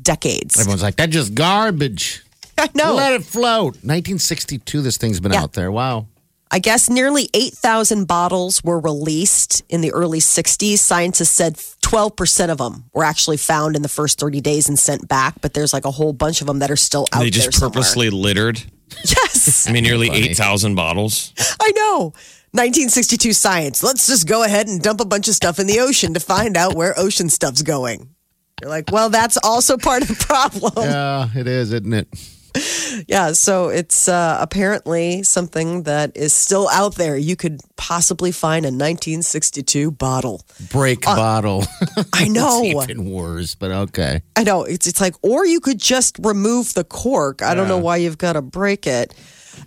decades. 0.02 0.60
Everyone's 0.60 0.84
like, 0.84 0.96
that's 0.98 1.14
just 1.14 1.34
garbage. 1.36 2.24
I 2.58 2.70
know. 2.74 2.96
Let 2.96 3.14
it 3.14 3.24
float. 3.24 3.76
1962, 3.84 4.82
this 4.82 4.98
thing's 4.98 5.20
been 5.20 5.34
Yeah. 5.34 5.42
out 5.44 5.54
there. 5.54 5.72
Wow. 5.72 6.08
I 6.52 6.60
guess 6.60 6.90
nearly 6.90 7.30
8,000 7.34 8.06
bottles 8.06 8.64
were 8.64 8.80
released 8.80 9.64
in 9.68 9.82
the 9.82 9.92
early 9.92 10.20
60s. 10.20 10.78
Scientists 10.78 11.32
said 11.32 11.56
12% 11.82 12.50
of 12.50 12.60
them 12.60 12.86
were 12.94 13.04
actually 13.04 13.38
found 13.38 13.76
in 13.76 13.82
the 13.82 13.90
first 13.90 14.20
30 14.20 14.42
days 14.42 14.70
and 14.70 14.78
sent 14.78 15.08
back, 15.08 15.42
but 15.42 15.54
there's 15.54 15.74
like 15.74 15.86
a 15.86 15.92
whole 15.92 16.14
bunch 16.14 16.42
of 16.42 16.48
them 16.48 16.60
that 16.60 16.70
are 16.72 16.76
still 16.76 17.08
out 17.12 17.20
they 17.20 17.30
there. 17.30 17.42
They 17.42 17.46
just 17.48 17.60
somewhere. 17.60 17.72
purposely 17.74 18.10
littered. 18.10 18.62
Yes, 18.90 19.68
I 19.68 19.72
mean, 19.72 19.84
nearly 19.84 20.08
Funny. 20.08 20.30
8,000 20.30 20.76
bottles. 20.76 21.34
I 21.60 21.72
know. 21.72 22.14
1962 22.52 23.34
science. 23.34 23.84
Let's 23.84 24.08
just 24.08 24.28
go 24.28 24.44
ahead 24.44 24.68
and 24.68 24.82
dump 24.82 25.02
a 25.02 25.06
bunch 25.06 25.28
of 25.28 25.36
stuff 25.36 25.60
in 25.60 25.68
the 25.68 25.80
ocean 25.82 26.14
to 26.14 26.20
find 26.20 26.56
out 26.56 26.74
where 26.74 26.98
ocean 26.98 27.30
stuff's 27.30 27.62
going. 27.62 28.16
You're 28.62 28.70
like, 28.70 28.92
well, 28.92 29.10
that's 29.10 29.38
also 29.44 29.78
part 29.78 30.04
of 30.04 30.08
the 30.08 30.16
problem. 30.16 30.72
Yeah, 30.78 31.28
it 31.36 31.48
is, 31.48 31.74
isn't 31.74 31.94
it? 31.94 32.08
Yeah, 33.08 33.34
so 33.34 33.68
it's 33.70 34.08
uh, 34.08 34.38
apparently 34.40 35.24
something 35.24 35.84
that 35.84 36.16
is 36.16 36.34
still 36.34 36.70
out 36.70 36.96
there. 36.96 37.18
You 37.18 37.36
could 37.36 37.60
possibly 37.76 38.32
find 38.32 38.66
a 38.66 38.70
1962 38.70 39.92
bottle. 39.92 40.46
Break 40.72 41.02
bottle. 41.02 41.66
I 42.14 42.28
know. 42.28 42.62
It's 42.66 42.90
even 42.90 43.12
worse, 43.12 43.54
but 43.56 43.72
okay. 43.72 44.22
I 44.36 44.44
know. 44.44 44.64
It's 44.64 44.88
it's 44.88 45.02
like, 45.02 45.14
or 45.22 45.46
you 45.46 45.60
could 45.60 45.80
just 45.80 46.18
remove 46.22 46.74
the 46.74 46.84
cork. 46.84 47.42
I 47.42 47.54
don't 47.54 47.68
know 47.68 47.78
why 47.78 47.98
you've 47.98 48.18
got 48.18 48.34
to 48.34 48.42
break 48.42 48.88
it. 48.88 49.14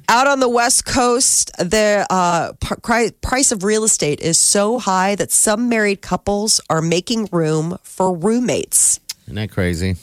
Out 0.08 0.26
on 0.26 0.40
the 0.40 0.48
West 0.48 0.84
Coast, 0.86 1.50
the 1.58 2.06
uh, 2.10 2.52
pri- 2.60 3.10
price 3.20 3.52
of 3.52 3.62
real 3.62 3.84
estate 3.84 4.20
is 4.20 4.38
so 4.38 4.78
high 4.78 5.14
that 5.16 5.30
some 5.30 5.68
married 5.68 6.00
couples 6.02 6.60
are 6.68 6.82
making 6.82 7.28
room 7.30 7.78
for 7.82 8.16
roommates. 8.16 9.00
Isn't 9.24 9.36
that 9.36 9.50
crazy? 9.50 9.96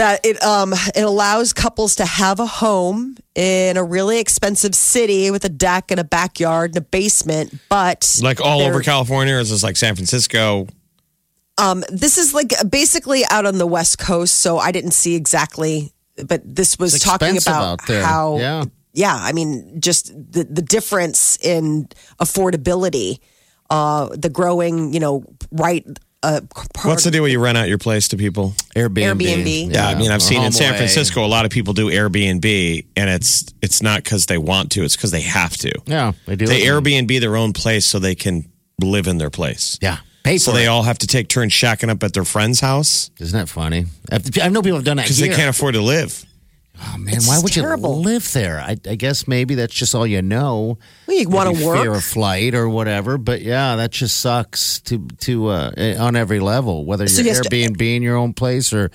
That 0.00 0.24
it 0.24 0.42
um 0.42 0.72
it 0.72 1.02
allows 1.02 1.52
couples 1.52 1.96
to 1.96 2.06
have 2.06 2.40
a 2.40 2.46
home 2.46 3.16
in 3.34 3.76
a 3.76 3.84
really 3.84 4.18
expensive 4.18 4.74
city 4.74 5.30
with 5.30 5.44
a 5.44 5.48
deck 5.48 5.90
and 5.90 6.00
a 6.00 6.04
backyard 6.04 6.70
and 6.70 6.78
a 6.78 6.86
basement, 6.86 7.54
but 7.68 8.18
Like 8.22 8.40
all 8.40 8.62
over 8.62 8.80
California, 8.82 9.34
or 9.34 9.40
is 9.40 9.50
this 9.50 9.62
like 9.62 9.76
San 9.76 9.94
Francisco? 9.94 10.66
Um, 11.58 11.84
this 11.90 12.16
is 12.16 12.32
like 12.32 12.52
basically 12.70 13.24
out 13.30 13.44
on 13.44 13.58
the 13.58 13.66
west 13.66 13.98
coast, 13.98 14.36
so 14.36 14.58
I 14.58 14.72
didn't 14.72 14.92
see 14.92 15.14
exactly, 15.14 15.92
but 16.26 16.40
this 16.44 16.78
was 16.78 16.94
It's 16.94 17.04
talking 17.04 17.36
about 17.36 17.82
how, 17.86 18.38
Yeah. 18.38 18.64
yeah, 18.94 19.14
I 19.14 19.32
mean, 19.32 19.80
just 19.80 20.06
the 20.32 20.44
the 20.44 20.62
difference 20.62 21.36
in 21.42 21.88
affordability, 22.18 23.18
uh, 23.68 24.08
the 24.16 24.30
growing, 24.30 24.94
you 24.94 25.00
know, 25.00 25.24
right. 25.52 25.84
Uh, 26.22 26.40
part, 26.74 26.84
What's 26.86 27.04
the 27.04 27.10
deal 27.10 27.22
when 27.22 27.32
you 27.32 27.40
rent 27.40 27.56
out 27.56 27.68
your 27.68 27.78
place 27.78 28.08
to 28.08 28.16
people? 28.18 28.50
Airbnb. 28.76 28.98
Airbnb. 29.20 29.72
Yeah, 29.74 29.88
I 29.88 29.94
mean, 29.94 30.10
I've 30.10 30.18
or 30.18 30.20
seen 30.20 30.42
in 30.42 30.52
San 30.52 30.68
away. 30.70 30.76
Francisco, 30.78 31.24
a 31.24 31.26
lot 31.26 31.46
of 31.46 31.50
people 31.50 31.72
do 31.72 31.86
Airbnb, 31.90 32.84
and 32.94 33.08
it's 33.10 33.46
it's 33.62 33.80
not 33.82 34.04
because 34.04 34.26
they 34.26 34.36
want 34.36 34.70
to; 34.72 34.84
it's 34.84 34.96
because 34.96 35.12
they 35.12 35.22
have 35.22 35.56
to. 35.58 35.72
Yeah, 35.86 36.12
they 36.26 36.36
do. 36.36 36.46
They 36.46 36.62
it. 36.62 36.66
Airbnb 36.66 37.20
their 37.20 37.36
own 37.36 37.54
place 37.54 37.86
so 37.86 37.98
they 37.98 38.14
can 38.14 38.50
live 38.82 39.06
in 39.06 39.16
their 39.16 39.30
place. 39.30 39.78
Yeah, 39.80 39.98
pay 40.22 40.34
for 40.36 40.40
So 40.44 40.52
they 40.52 40.64
it. 40.64 40.68
all 40.68 40.82
have 40.82 40.98
to 40.98 41.06
take 41.06 41.28
turns 41.28 41.52
shacking 41.52 41.88
up 41.88 42.02
at 42.02 42.12
their 42.12 42.24
friend's 42.26 42.60
house 42.60 43.10
Isn't 43.18 43.38
that 43.38 43.48
funny? 43.48 43.86
I 44.12 44.48
know 44.50 44.60
people 44.62 44.76
have 44.76 44.84
done 44.84 44.98
that 44.98 45.04
because 45.04 45.18
they 45.18 45.28
here. 45.28 45.36
can't 45.36 45.48
afford 45.48 45.72
to 45.74 45.80
live. 45.80 46.22
Oh 46.82 46.96
man, 46.98 47.16
It's 47.16 47.28
why 47.28 47.38
would 47.38 47.52
terrible. 47.52 47.96
you 47.98 48.04
live 48.04 48.32
there? 48.32 48.58
I, 48.60 48.76
I 48.88 48.94
guess 48.94 49.28
maybe 49.28 49.54
that's 49.54 49.74
just 49.74 49.94
all 49.94 50.06
you 50.06 50.22
know. 50.22 50.78
Well, 51.06 51.16
you 51.18 51.28
want 51.28 51.54
to 51.56 51.64
work. 51.66 51.82
fear 51.82 51.92
of 51.94 52.02
flight 52.02 52.54
or 52.54 52.68
whatever. 52.68 53.18
But 53.18 53.42
yeah, 53.42 53.76
that 53.76 53.90
just 53.90 54.16
sucks 54.18 54.80
to 54.82 55.06
to 55.18 55.48
uh, 55.48 55.96
on 55.98 56.16
every 56.16 56.40
level. 56.40 56.86
Whether 56.86 57.06
So 57.08 57.20
you're 57.22 57.30
you 57.32 57.34
have 57.36 57.42
to- 57.44 57.50
Airbnb 57.50 57.96
in 57.96 58.02
your 58.02 58.16
own 58.16 58.32
place 58.32 58.72
or 58.72 58.90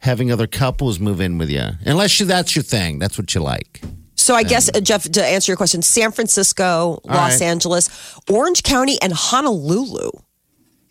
having 0.00 0.32
other 0.32 0.46
couples 0.48 0.98
move 0.98 1.20
in 1.20 1.38
with 1.38 1.50
you, 1.50 1.62
unless 1.84 2.18
you, 2.20 2.26
that's 2.26 2.54
your 2.56 2.62
thing. 2.64 2.98
That's 2.98 3.18
what 3.18 3.34
you 3.34 3.40
like. 3.40 3.80
So 4.16 4.34
I 4.34 4.42
guess 4.42 4.68
uh, 4.74 4.80
Jeff, 4.80 5.04
to 5.12 5.24
answer 5.24 5.52
your 5.52 5.56
question, 5.56 5.80
San 5.80 6.10
Francisco, 6.12 7.00
Los 7.04 7.40
right. 7.40 7.42
Angeles, 7.42 7.88
Orange 8.28 8.62
County, 8.64 9.00
and 9.00 9.12
Honolulu. 9.12 10.10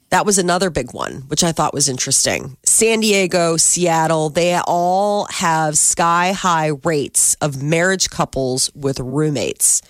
That 0.10 0.26
was 0.26 0.38
another 0.38 0.70
big 0.70 0.94
one, 0.94 1.24
which 1.28 1.44
I 1.44 1.52
thought 1.52 1.74
was 1.74 1.90
interesting. 1.90 2.56
San 2.64 3.02
Diego, 3.02 3.58
Seattle, 3.58 4.30
they 4.30 4.58
all 4.66 5.26
have 5.26 5.78
sky 5.78 6.32
high 6.32 6.72
rates 6.84 7.36
of 7.42 7.62
marriage 7.62 8.10
couples 8.10 8.72
with 8.74 9.00
roommates. 9.00 9.82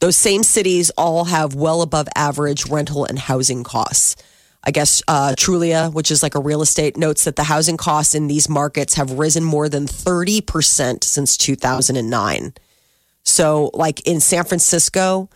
Those 0.00 0.16
same 0.16 0.42
cities 0.42 0.90
all 0.90 1.24
have 1.24 1.54
well 1.54 1.80
above 1.80 2.08
average 2.14 2.68
rental 2.68 3.04
and 3.04 3.18
housing 3.18 3.64
costs. 3.64 4.16
I 4.64 4.70
guess 4.70 5.02
uh, 5.08 5.34
Trulia, 5.36 5.92
which 5.92 6.10
is 6.10 6.22
like 6.22 6.34
a 6.34 6.40
real 6.40 6.60
estate, 6.60 6.96
notes 6.96 7.24
that 7.24 7.36
the 7.36 7.44
housing 7.44 7.76
costs 7.76 8.14
in 8.14 8.26
these 8.26 8.48
markets 8.48 8.94
have 8.94 9.12
risen 9.12 9.42
more 9.42 9.68
than 9.68 9.86
30% 9.86 11.02
since 11.02 11.36
2009. 11.36 12.54
So, 13.24 13.70
like 13.74 14.06
in 14.06 14.20
San 14.20 14.44
Francisco, 14.44 15.28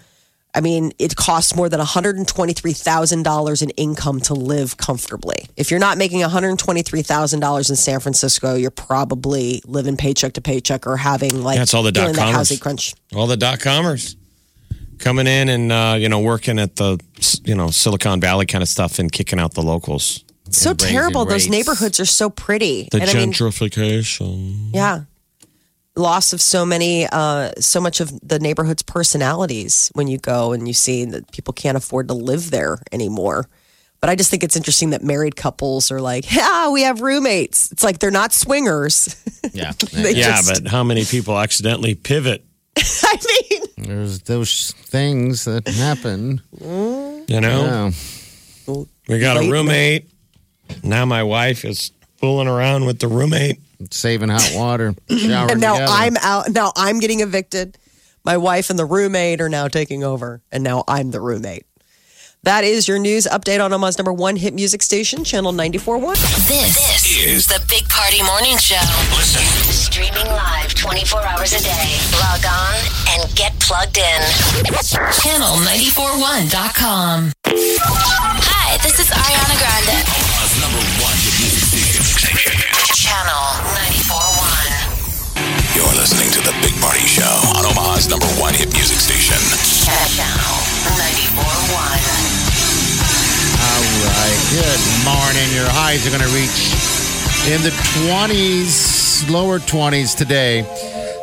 I 0.57 0.63
mean, 0.63 0.93
it 0.99 1.17
costs 1.17 1.55
more 1.55 1.69
than 1.69 1.81
$123,000 1.81 3.63
in 3.63 3.71
income 3.71 4.21
to 4.23 4.33
live 4.33 4.79
comfortably. 4.79 5.37
If 5.55 5.71
you're 5.71 5.79
not 5.79 5.99
making 5.99 6.21
$123,000 6.21 7.71
in 7.71 7.77
San 7.77 8.01
Francisco, 8.01 8.55
you're 8.55 8.71
probably 8.71 9.61
living 9.67 9.99
paycheck 9.99 10.33
to 10.33 10.41
paycheck 10.41 10.87
or 10.87 10.97
having 10.97 11.43
like 11.43 11.59
That's 11.59 11.75
all 11.75 11.83
the 11.83 11.93
that 11.93 12.07
dot-comers. 12.15 12.35
housing 12.35 12.59
crunch. 12.59 12.95
All 13.15 13.27
the 13.27 13.37
dot 13.37 13.61
comers 13.61 14.17
coming 14.99 15.27
in 15.27 15.51
and 15.51 15.71
uh, 15.71 15.97
you 15.99 16.09
know 16.09 16.21
working 16.21 16.59
at 16.59 16.77
the 16.77 16.99
you 17.45 17.55
know 17.55 17.69
Silicon 17.69 18.19
Valley 18.19 18.47
kind 18.47 18.63
of 18.63 18.69
stuff 18.69 18.99
and 18.99 19.13
kicking 19.13 19.39
out 19.39 19.53
the 19.53 19.63
locals. 19.63 20.25
So 20.51 20.73
terrible. 20.73 21.27
Those 21.27 21.49
neighborhoods 21.49 22.01
are 22.01 22.07
so 22.07 22.31
pretty. 22.31 22.89
The 22.93 23.01
and 23.03 23.11
I 23.11 23.15
mean, 23.15 23.33
gentrification. 23.33 24.71
yeah. 24.73 25.03
Loss 25.97 26.33
of 26.35 26.41
so 26.43 26.67
many, 26.67 27.07
uh, 27.11 27.53
so 27.59 27.81
much 27.81 28.01
of 28.01 28.13
the 28.27 28.39
neighborhood's 28.39 28.83
personalities 28.83 29.91
when 29.95 30.09
you 30.09 30.19
go 30.19 30.53
and 30.53 30.69
you 30.69 30.75
see 30.75 31.07
that 31.07 31.31
people 31.33 31.55
can't 31.55 31.77
afford 31.77 32.09
to 32.09 32.15
live 32.15 32.51
there 32.51 32.79
anymore. 32.93 33.49
But 34.01 34.11
I 34.11 34.15
just 34.15 34.31
think 34.31 34.45
it's 34.45 34.57
interesting 34.57 34.91
that 34.91 35.03
married 35.03 35.37
couples 35.37 35.91
are 35.91 36.03
like, 36.03 36.31
yeah, 36.35 36.69
we 36.71 36.83
have 36.83 37.01
roommates. 37.01 37.73
It's 37.73 37.83
like 37.83 37.99
they're 37.99 38.11
not 38.11 38.35
swingers. 38.35 39.17
Yeah, 39.55 39.73
yeah, 39.93 40.13
just- 40.43 40.63
but 40.65 40.71
how 40.71 40.85
many 40.85 41.05
people 41.07 41.39
accidentally 41.39 41.95
pivot? 41.95 42.45
I 42.79 43.17
mean, 43.51 43.63
there's 43.79 44.21
those 44.21 44.73
things 44.73 45.47
that 45.47 45.67
happen. 45.67 46.43
You 46.61 47.41
know, 47.41 47.91
Yeah. 48.69 48.75
we 49.09 49.19
got 49.19 49.39
Late 49.39 49.49
a 49.49 49.53
roommate. 49.53 50.11
Now 50.83 51.07
my 51.07 51.23
wife 51.23 51.65
is 51.65 51.91
fooling 52.19 52.49
around 52.49 52.85
with 52.85 52.99
the 52.99 53.09
roommate. 53.09 53.61
Saving 53.91 54.29
hot 54.29 54.51
water, 54.55 54.95
showering 55.09 55.53
and 55.53 55.61
now 55.61 55.75
together. 55.75 55.93
I'm 55.93 56.17
out. 56.19 56.51
Now 56.51 56.73
I'm 56.77 56.99
getting 56.99 57.21
evicted. 57.21 57.79
My 58.25 58.37
wife 58.37 58.71
and 58.71 58.79
the 58.79 58.85
roommate 58.85 59.41
are 59.41 59.49
now 59.49 59.69
taking 59.69 60.03
over, 60.03 60.43
and 60.51 60.65
now 60.65 60.83
I'm 60.89 61.13
the 61.13 61.21
roommate. 61.21 61.65
That 62.47 62.63
is 62.63 62.87
your 62.87 63.01
news 63.01 63.27
update 63.27 63.59
on 63.59 63.73
Omaha's 63.73 63.99
number 63.99 64.13
one 64.13 64.37
hit 64.37 64.55
music 64.55 64.81
station, 64.83 65.25
Channel 65.25 65.53
94.1. 65.53 66.15
This, 66.47 67.05
is 67.19 67.47
the 67.47 67.61
Big 67.69 67.89
Party 67.89 68.23
Morning 68.23 68.57
Show. 68.59 68.79
Listen. 69.19 69.43
Streaming 69.73 70.27
live 70.31 70.73
24 70.75 71.27
hours 71.27 71.53
a 71.55 71.59
day. 71.59 71.99
Log 72.23 72.47
on 72.47 72.77
and 73.19 73.27
get 73.35 73.59
plugged 73.59 73.99
in. 73.99 74.23
Channel941.com. 74.71 77.33
Hi, 77.51 78.79
this 78.79 79.01
is 79.01 79.11
Ariana 79.11 79.59
Grande. 79.59 80.07
Omaha's 80.07 80.55
number 80.63 80.79
one 81.03 81.19
hit 81.19 81.35
music 81.43 81.67
station. 81.67 82.07
Channel 82.95 83.56
Party 86.97 87.09
Show 87.09 87.41
on 87.55 87.67
Omaha's 87.67 88.09
number 88.09 88.25
one 88.41 88.55
hit 88.55 88.73
music 88.73 88.97
station. 88.97 89.37
Channel 89.85 90.17
941. 90.97 91.77
All 93.61 93.85
right. 94.09 94.41
Good 94.49 94.81
morning. 95.05 95.45
Your 95.55 95.69
highs 95.69 96.07
are 96.07 96.11
going 96.11 96.23
to 96.25 96.33
reach 96.35 96.73
in 97.53 97.61
the 97.61 97.69
20s, 98.09 99.29
lower 99.31 99.59
20s 99.59 100.17
today. 100.17 100.61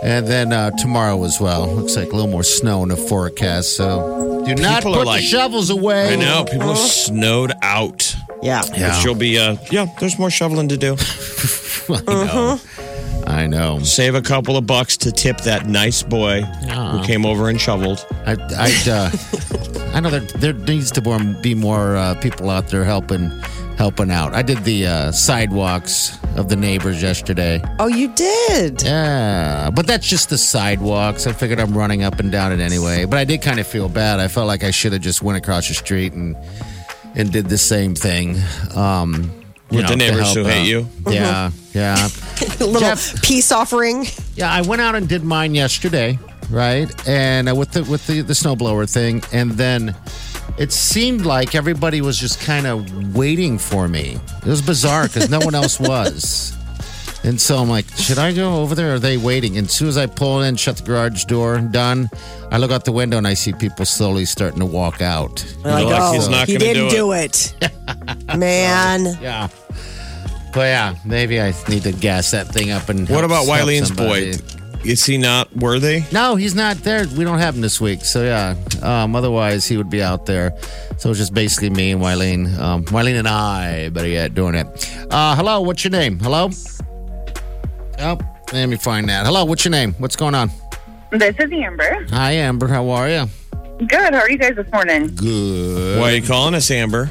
And 0.04 0.28
then 0.28 0.54
uh, 0.54 0.70
tomorrow 0.78 1.24
as 1.24 1.40
well. 1.42 1.66
Looks 1.74 1.96
like 1.96 2.12
a 2.12 2.16
little 2.16 2.30
more 2.30 2.44
snow 2.44 2.84
in 2.84 2.90
the 2.90 2.96
forecast. 2.98 3.76
So 3.76 4.44
do 4.46 4.54
not 4.54 4.84
People 4.84 4.94
are 4.94 4.98
put 5.00 5.08
like- 5.08 5.22
the 5.22 5.26
shovels 5.28 5.72
away. 5.72 6.14
I 6.14 6.18
know 6.18 6.46
people 6.46 6.70
are 6.70 6.76
snowed 6.76 7.52
out. 7.64 8.16
Yeah. 8.44 8.62
Yeah. 8.78 8.96
Which 8.96 9.06
you'll 9.06 9.16
be, 9.16 9.40
uh, 9.40 9.58
yeah, 9.72 9.88
there's 10.00 10.20
more 10.20 10.30
shoveling 10.30 10.68
to 10.68 10.78
do. 10.78 10.98
I 11.90 12.02
know. 12.06 12.60
I 13.28 13.48
know. 13.48 13.80
Save 13.80 14.16
a 14.16 14.22
couple 14.22 14.58
of 14.58 14.68
bucks 14.68 14.98
to 14.98 15.12
tip 15.12 15.38
that 15.42 15.68
nice 15.68 16.04
boy 16.04 16.42
who 16.42 17.04
came 17.04 17.26
over 17.26 17.50
and 17.50 17.60
shoveled. 17.60 18.06
I, 18.26 18.34
I, 18.58 18.90
uh, 18.90 19.12
I 19.94 20.00
know 20.00 20.10
there, 20.10 20.20
there 20.20 20.54
needs 20.54 20.92
to 20.92 21.38
be 21.42 21.56
more 21.56 21.96
uh, 21.96 22.16
people 22.16 22.50
out 22.50 22.68
there 22.68 22.84
helping 22.84 23.32
helping 23.78 24.12
out. 24.12 24.34
I 24.34 24.42
did 24.42 24.64
the 24.64 24.88
uh, 24.88 25.12
sidewalks 25.12 26.18
of 26.36 26.48
the 26.50 26.56
neighbors 26.56 27.02
yesterday. 27.02 27.62
Oh, 27.80 27.88
you 27.88 28.14
did. 28.14 28.84
Yeah, 28.84 29.70
but 29.72 29.88
that's 29.88 30.08
just 30.08 30.30
the 30.30 30.38
sidewalks. 30.38 31.28
I 31.28 31.34
figured 31.34 31.60
I'm 31.60 31.76
running 31.78 32.04
up 32.04 32.20
and 32.20 32.32
down 32.32 32.52
it 32.52 32.60
anyway. 32.60 33.06
But 33.06 33.20
I 33.20 33.26
did 33.26 33.42
kind 33.42 33.60
of 33.60 33.68
feel 33.68 33.90
bad. 33.90 34.20
I 34.20 34.28
felt 34.28 34.48
like 34.48 34.64
I 34.64 34.72
should 34.72 34.94
have 34.94 35.02
just 35.02 35.22
went 35.22 35.38
across 35.38 35.68
the 35.68 35.74
street 35.74 36.14
and 36.14 36.36
and 37.16 37.32
did 37.32 37.50
the 37.50 37.58
same 37.58 37.94
thing. 37.94 38.38
Um, 38.76 39.32
you 39.74 39.80
With 39.80 39.88
the 39.88 39.96
neighbors 39.96 40.34
who 40.34 40.44
help 40.44 40.54
hate 40.54 40.68
you? 40.68 40.88
Yeah, 41.08 41.52
yeah. 41.74 42.08
A 42.60 42.64
little 42.66 42.80
Jeff- 42.80 43.22
peace 43.22 43.52
offering. 43.52 44.06
Yeah, 44.36 44.52
I 44.52 44.62
went 44.62 44.82
out 44.82 44.96
and 44.96 45.08
did 45.08 45.24
mine 45.24 45.56
yesterday, 45.56 46.20
right? 46.50 46.90
And 47.08 47.50
uh, 47.50 47.56
with 47.56 47.72
the 47.72 47.84
with 47.84 48.06
the 48.08 48.22
the 48.22 48.34
snowblower 48.34 48.92
thing, 48.92 49.24
and 49.32 49.52
then 49.52 49.96
it 50.58 50.72
seemed 50.72 51.26
like 51.26 51.56
everybody 51.56 52.02
was 52.02 52.18
just 52.20 52.40
kind 52.42 52.68
of 52.68 53.16
waiting 53.16 53.58
for 53.58 53.88
me. 53.88 54.20
It 54.38 54.46
was 54.46 54.62
bizarre 54.62 55.08
because 55.08 55.30
no 55.30 55.40
one 55.40 55.56
else 55.56 55.80
was. 55.80 56.56
And 57.26 57.40
so 57.40 57.56
I'm 57.58 57.70
like, 57.70 57.88
should 57.96 58.20
I 58.20 58.34
go 58.34 58.58
over 58.62 58.76
there? 58.76 58.92
Or 58.92 58.96
are 58.96 59.00
they 59.00 59.16
waiting? 59.16 59.58
And 59.58 59.68
as 59.68 59.74
soon 59.74 59.88
as 59.88 59.98
I 59.98 60.08
pull 60.08 60.42
in, 60.42 60.58
shut 60.58 60.76
the 60.76 60.84
garage 60.84 61.24
door, 61.24 61.58
done. 61.58 62.10
I 62.52 62.58
look 62.58 62.70
out 62.70 62.84
the 62.84 62.92
window 62.92 63.18
and 63.18 63.26
I 63.26 63.34
see 63.34 63.54
people 63.54 63.86
slowly 63.86 64.26
starting 64.26 64.60
to 64.60 64.66
walk 64.66 65.02
out. 65.02 65.42
Like, 65.64 65.86
like 65.86 66.02
oh, 66.02 66.12
he's 66.12 66.28
not 66.28 66.48
he 66.50 66.58
gonna 66.58 66.74
didn't 66.74 66.90
do 66.90 66.96
do 66.98 67.12
it. 67.14 67.56
Man. 68.38 69.18
Yeah. 69.22 69.48
But 70.54 70.62
yeah, 70.68 70.96
maybe 71.06 71.42
I 71.42 71.54
need 71.68 71.84
to 71.84 71.92
gas 71.92 72.32
that 72.32 72.48
thing 72.48 72.72
up 72.72 72.90
and. 72.90 73.02
What 73.02 73.10
help- 73.10 73.26
about 73.26 73.46
help 73.46 73.68
Wileen's 73.68 73.88
somebody. 73.88 74.38
boy? 74.38 74.44
Is 74.86 75.06
he 75.06 75.18
not 75.18 75.56
worthy? 75.56 76.04
No, 76.12 76.36
he's 76.36 76.56
not 76.56 76.76
there. 76.78 77.08
We 77.18 77.24
don't 77.24 77.40
have 77.40 77.56
him 77.56 77.62
this 77.62 77.80
week. 77.80 78.04
So 78.04 78.24
yeah. 78.24 78.56
Um, 78.82 79.16
otherwise, 79.16 79.66
he 79.66 79.78
would 79.78 79.90
be 79.90 80.04
out 80.04 80.26
there. 80.26 80.54
So 80.98 81.10
it's 81.10 81.20
just 81.20 81.34
basically 81.34 81.70
me 81.70 81.92
and 81.92 82.02
Wileen. 82.02 82.58
Um, 82.60 82.84
Wileen 82.86 83.18
and 83.18 83.28
I, 83.28 83.88
better 83.90 84.10
yet, 84.10 84.36
doing 84.36 84.56
it. 84.56 84.68
Uh, 85.10 85.36
hello, 85.38 85.62
what's 85.62 85.84
your 85.86 85.92
name? 85.92 86.20
Hello. 86.20 86.50
Oh, 88.00 88.18
let 88.52 88.66
me 88.68 88.76
find 88.76 89.08
that. 89.08 89.26
Hello, 89.26 89.46
what's 89.46 89.64
your 89.64 89.72
name? 89.72 89.94
What's 90.00 90.18
going 90.18 90.36
on? 90.36 90.52
This 91.12 91.36
is 91.40 91.52
Amber. 91.52 92.06
Hi, 92.10 92.34
Amber. 92.34 92.68
How 92.68 92.90
are 92.90 93.08
you? 93.10 93.26
Good. 93.88 94.14
How 94.14 94.20
are 94.22 94.30
you 94.30 94.38
guys 94.38 94.56
this 94.56 94.70
morning? 94.74 95.16
Good. 95.16 96.00
Why 96.00 96.12
are 96.12 96.16
you 96.16 96.22
calling 96.24 96.56
us, 96.56 96.70
Amber? 96.72 97.10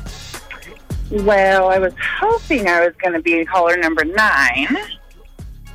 Well, 1.13 1.69
I 1.69 1.79
was 1.79 1.93
hoping 2.19 2.67
I 2.67 2.87
was 2.87 2.95
going 2.97 3.13
to 3.13 3.21
be 3.21 3.45
caller 3.45 3.77
number 3.77 4.05
nine. 4.05 4.77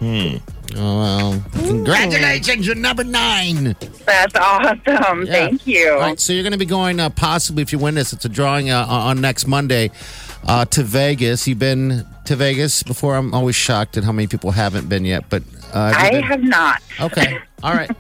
Oh, 0.02 0.40
well. 0.76 1.44
Congratulations, 1.54 2.66
you're 2.66 2.76
number 2.76 3.04
nine. 3.04 3.76
That's 4.06 4.36
awesome. 4.36 5.26
Yeah. 5.26 5.32
Thank 5.32 5.68
you. 5.68 5.92
All 5.92 6.00
right, 6.00 6.20
so 6.20 6.34
you're 6.34 6.44
going 6.44 6.54
to 6.54 6.58
be 6.58 6.66
going 6.66 7.00
uh, 7.00 7.10
possibly 7.10 7.62
if 7.62 7.72
you 7.72 7.80
win 7.80 7.96
this. 7.96 8.14
It's 8.14 8.26
a 8.26 8.30
drawing 8.30 8.70
uh, 8.70 8.86
on 8.88 9.22
next 9.22 9.48
Monday 9.48 9.92
uh, 10.48 10.66
to 10.66 10.84
Vegas. 10.84 11.48
You've 11.48 11.60
been 11.60 12.06
to 12.26 12.36
Vegas 12.36 12.84
before. 12.84 13.16
I'm 13.16 13.34
always 13.34 13.56
shocked 13.56 13.98
at 13.98 14.04
how 14.04 14.12
many 14.12 14.28
people 14.28 14.52
haven't 14.52 14.90
been 14.90 15.06
yet. 15.06 15.30
But 15.30 15.44
uh, 15.72 15.94
have 15.94 16.04
I 16.04 16.10
been? 16.12 16.24
have 16.24 16.44
not. 16.44 16.82
Okay, 17.00 17.38
all 17.64 17.74
right. 17.74 17.92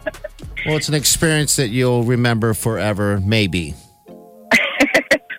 Well, 0.65 0.75
it's 0.75 0.89
an 0.89 0.95
experience 0.95 1.55
that 1.57 1.69
you'll 1.69 2.03
remember 2.03 2.53
forever, 2.53 3.21
maybe. 3.23 3.73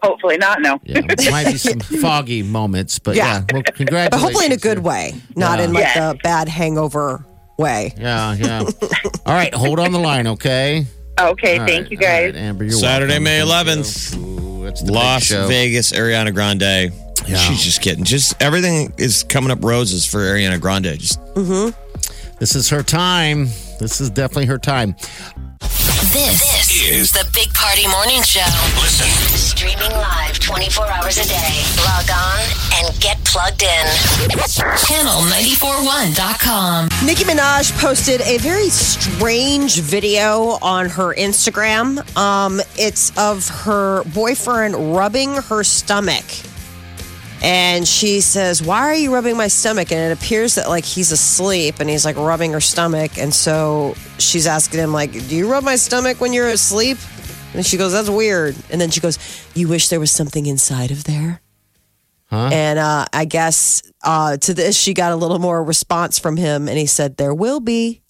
Hopefully 0.03 0.37
not. 0.39 0.61
No. 0.61 0.79
Yeah, 0.85 1.01
might 1.31 1.47
be 1.47 1.57
some 1.59 1.81
foggy 1.81 2.43
moments, 2.43 2.99
but 2.99 3.17
yeah. 3.17 3.45
Yeah. 3.53 3.63
Well, 3.91 4.09
But 4.11 4.15
hopefully 4.21 4.47
in 4.47 4.53
a 4.53 4.57
good 4.57 4.81
way, 4.81 5.15
not 5.37 5.59
Yeah. 5.59 5.65
in 5.67 5.73
like 5.73 5.83
Yes. 5.85 5.97
the 5.97 6.19
bad 6.23 6.49
hangover 6.49 7.25
way. 7.59 7.93
Yeah, 7.99 8.35
yeah. 8.35 8.61
All 9.27 9.35
right, 9.35 9.53
hold 9.53 9.81
on 9.81 9.93
the 9.93 9.99
line, 9.99 10.27
okay? 10.27 10.87
Okay. 11.21 11.59
All 11.59 11.67
thank 11.67 11.83
right, 11.85 11.91
you 11.91 11.97
all 11.99 12.03
guys. 12.03 12.33
right, 12.35 12.37
Amber, 12.37 12.65
you're 12.65 12.73
Saturday, 12.73 13.19
welcome. 13.19 13.25
May 13.25 13.41
Thank 13.45 13.67
11th. 13.69 14.17
you. 14.17 14.23
Ooh, 14.61 14.65
that's 14.65 14.81
the 14.83 14.87
big 14.87 14.95
Las 14.95 15.23
show. 15.25 15.49
Vegas, 15.49 15.91
Ariana 15.93 16.33
Grande. 16.33 16.93
Yeah. 17.27 17.37
She's 17.37 17.63
just 17.65 17.83
getting 17.83 18.05
just 18.05 18.41
everything 18.41 18.95
is 18.97 19.25
coming 19.25 19.51
up 19.51 19.63
roses 19.65 20.07
for 20.07 20.19
Ariana 20.21 20.61
Grande. 20.61 20.97
Just 20.99 21.21
mm-hmm. 21.35 21.71
This 22.39 22.55
is 22.55 22.71
her 22.71 22.85
time. 22.85 23.47
This 23.81 24.01
is 24.01 24.09
definitely 24.11 24.47
her 24.47 24.59
time. 24.59 24.95
This, 26.13 26.58
is 26.85 27.11
the 27.11 27.29
Big 27.35 27.53
Party 27.55 27.89
Morning 27.89 28.23
Show. 28.23 28.45
Listen. 28.81 29.09
Streaming 29.37 29.91
live 29.91 30.39
24 30.39 30.87
hours 30.89 31.19
a 31.19 31.25
day. 31.25 31.65
Log 31.85 32.09
on 32.11 32.39
and 32.75 33.01
get 33.01 33.19
plugged 33.25 33.63
in. 33.63 33.87
Channel941.com. 34.87 36.89
Nicki 37.05 37.25
Minaj 37.25 37.77
posted 37.81 38.21
a 38.21 38.39
very 38.39 38.69
strange 38.69 39.81
video 39.81 40.57
on 40.63 40.89
her 40.89 41.13
Instagram. 41.15 41.99
Um, 42.17 42.61
it's 42.77 43.11
of 43.19 43.49
her 43.49 44.05
boyfriend 44.05 44.95
rubbing 44.95 45.35
her 45.35 45.65
stomach. 45.65 46.25
And 47.43 47.87
she 47.87 48.21
says, 48.21 48.63
Why 48.63 48.81
are 48.81 48.95
you 48.95 49.15
rubbing 49.15 49.37
my 49.37 49.49
stomach? 49.49 49.93
And 49.93 50.11
it 50.11 50.17
appears 50.17 50.57
that 50.57 50.69
like 50.69 50.85
he's 50.85 51.13
asleep 51.13 51.77
and 51.81 51.89
he's 51.89 52.05
like 52.05 52.17
rubbing 52.17 52.53
her 52.53 52.61
stomach. 52.61 53.19
And 53.19 53.33
so 53.33 53.95
she's 54.19 54.47
asking 54.47 54.81
him, 54.81 54.93
like, 54.93 55.13
Do 55.13 55.37
you 55.37 55.51
rub 55.51 55.65
my 55.65 55.77
stomach 55.77 56.21
when 56.21 56.33
you're 56.33 56.49
asleep? 56.49 56.99
And 57.55 57.65
she 57.65 57.77
goes, 57.77 57.93
That's 57.93 58.11
weird. 58.11 58.57
And 58.71 58.81
then 58.81 58.91
she 58.91 59.01
goes, 59.01 59.19
You 59.55 59.69
wish 59.69 59.89
there 59.89 60.01
was 60.01 60.11
something 60.11 60.47
inside 60.47 60.91
of 60.91 61.05
there? 61.05 61.41
Huh? 62.31 62.51
And 62.53 62.79
uh, 62.79 63.07
I 63.13 63.25
guess 63.25 63.83
uh, 64.05 64.37
to 64.37 64.55
this, 64.55 64.77
she 64.77 64.93
got 64.93 65.13
a 65.13 65.17
little 65.17 65.39
more 65.39 65.63
response 65.65 66.19
from 66.19 66.37
him, 66.37 66.69
and 66.69 66.77
he 66.77 66.85
said, 66.87 67.17
"There 67.17 67.35
will 67.35 67.61
be." 67.61 68.03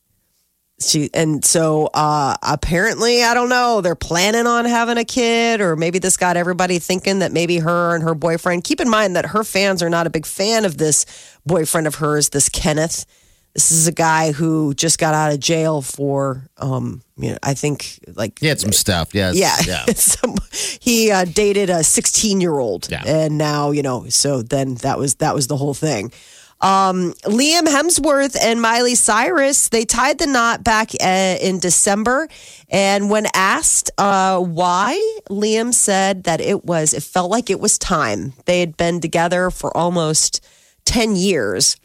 She 0.80 1.10
and 1.12 1.44
so 1.44 1.90
uh, 1.92 2.36
apparently, 2.40 3.24
I 3.24 3.34
don't 3.34 3.48
know. 3.48 3.80
They're 3.80 3.96
planning 3.96 4.46
on 4.46 4.64
having 4.64 4.96
a 4.96 5.04
kid, 5.04 5.60
or 5.60 5.74
maybe 5.74 5.98
this 5.98 6.16
got 6.16 6.36
everybody 6.36 6.78
thinking 6.78 7.18
that 7.18 7.32
maybe 7.32 7.58
her 7.58 7.94
and 7.96 8.04
her 8.04 8.14
boyfriend. 8.14 8.62
Keep 8.62 8.80
in 8.80 8.88
mind 8.88 9.16
that 9.16 9.26
her 9.26 9.42
fans 9.42 9.82
are 9.82 9.90
not 9.90 10.06
a 10.06 10.10
big 10.10 10.24
fan 10.24 10.64
of 10.64 10.78
this 10.78 11.04
boyfriend 11.44 11.88
of 11.88 11.96
hers, 11.96 12.28
this 12.28 12.48
Kenneth. 12.48 13.06
This 13.54 13.72
is 13.72 13.88
a 13.88 13.92
guy 13.92 14.30
who 14.30 14.72
just 14.72 15.00
got 15.00 15.14
out 15.14 15.32
of 15.32 15.40
jail 15.40 15.82
for, 15.82 16.48
um, 16.58 17.02
you 17.16 17.30
know, 17.32 17.38
I 17.42 17.54
think 17.54 17.98
like 18.14 18.38
He 18.38 18.46
had 18.46 18.60
some 18.60 18.70
stuff. 18.70 19.12
Yes. 19.14 19.36
yeah. 19.36 19.56
Yeah. 19.66 19.84
Some- 19.94 20.36
he 20.80 21.10
uh, 21.10 21.24
dated 21.24 21.68
a 21.70 21.82
16 21.82 22.40
year 22.40 22.56
old. 22.56 22.88
Yeah. 22.88 23.02
And 23.04 23.36
now, 23.36 23.72
you 23.72 23.82
know, 23.82 24.08
so 24.10 24.42
then 24.42 24.76
that 24.76 24.96
was 24.96 25.16
that 25.16 25.34
was 25.34 25.48
the 25.48 25.56
whole 25.56 25.74
thing. 25.74 26.12
Um, 26.60 27.12
Liam 27.24 27.66
Hemsworth 27.66 28.36
and 28.40 28.60
Miley 28.60 28.94
Cyrus, 28.96 29.68
they 29.68 29.84
tied 29.84 30.18
the 30.18 30.26
knot 30.26 30.64
back 30.64 30.90
uh, 31.00 31.36
in 31.40 31.60
December. 31.60 32.28
And 32.68 33.10
when 33.10 33.26
asked 33.34 33.90
uh, 33.96 34.40
why, 34.40 35.00
Liam 35.30 35.72
said 35.72 36.24
that 36.24 36.40
it 36.40 36.64
was, 36.64 36.94
it 36.94 37.02
felt 37.04 37.30
like 37.30 37.48
it 37.50 37.60
was 37.60 37.78
time. 37.78 38.32
They 38.46 38.60
had 38.60 38.76
been 38.76 39.00
together 39.00 39.50
for 39.50 39.74
almost 39.76 40.44
10 40.84 41.14
years 41.16 41.76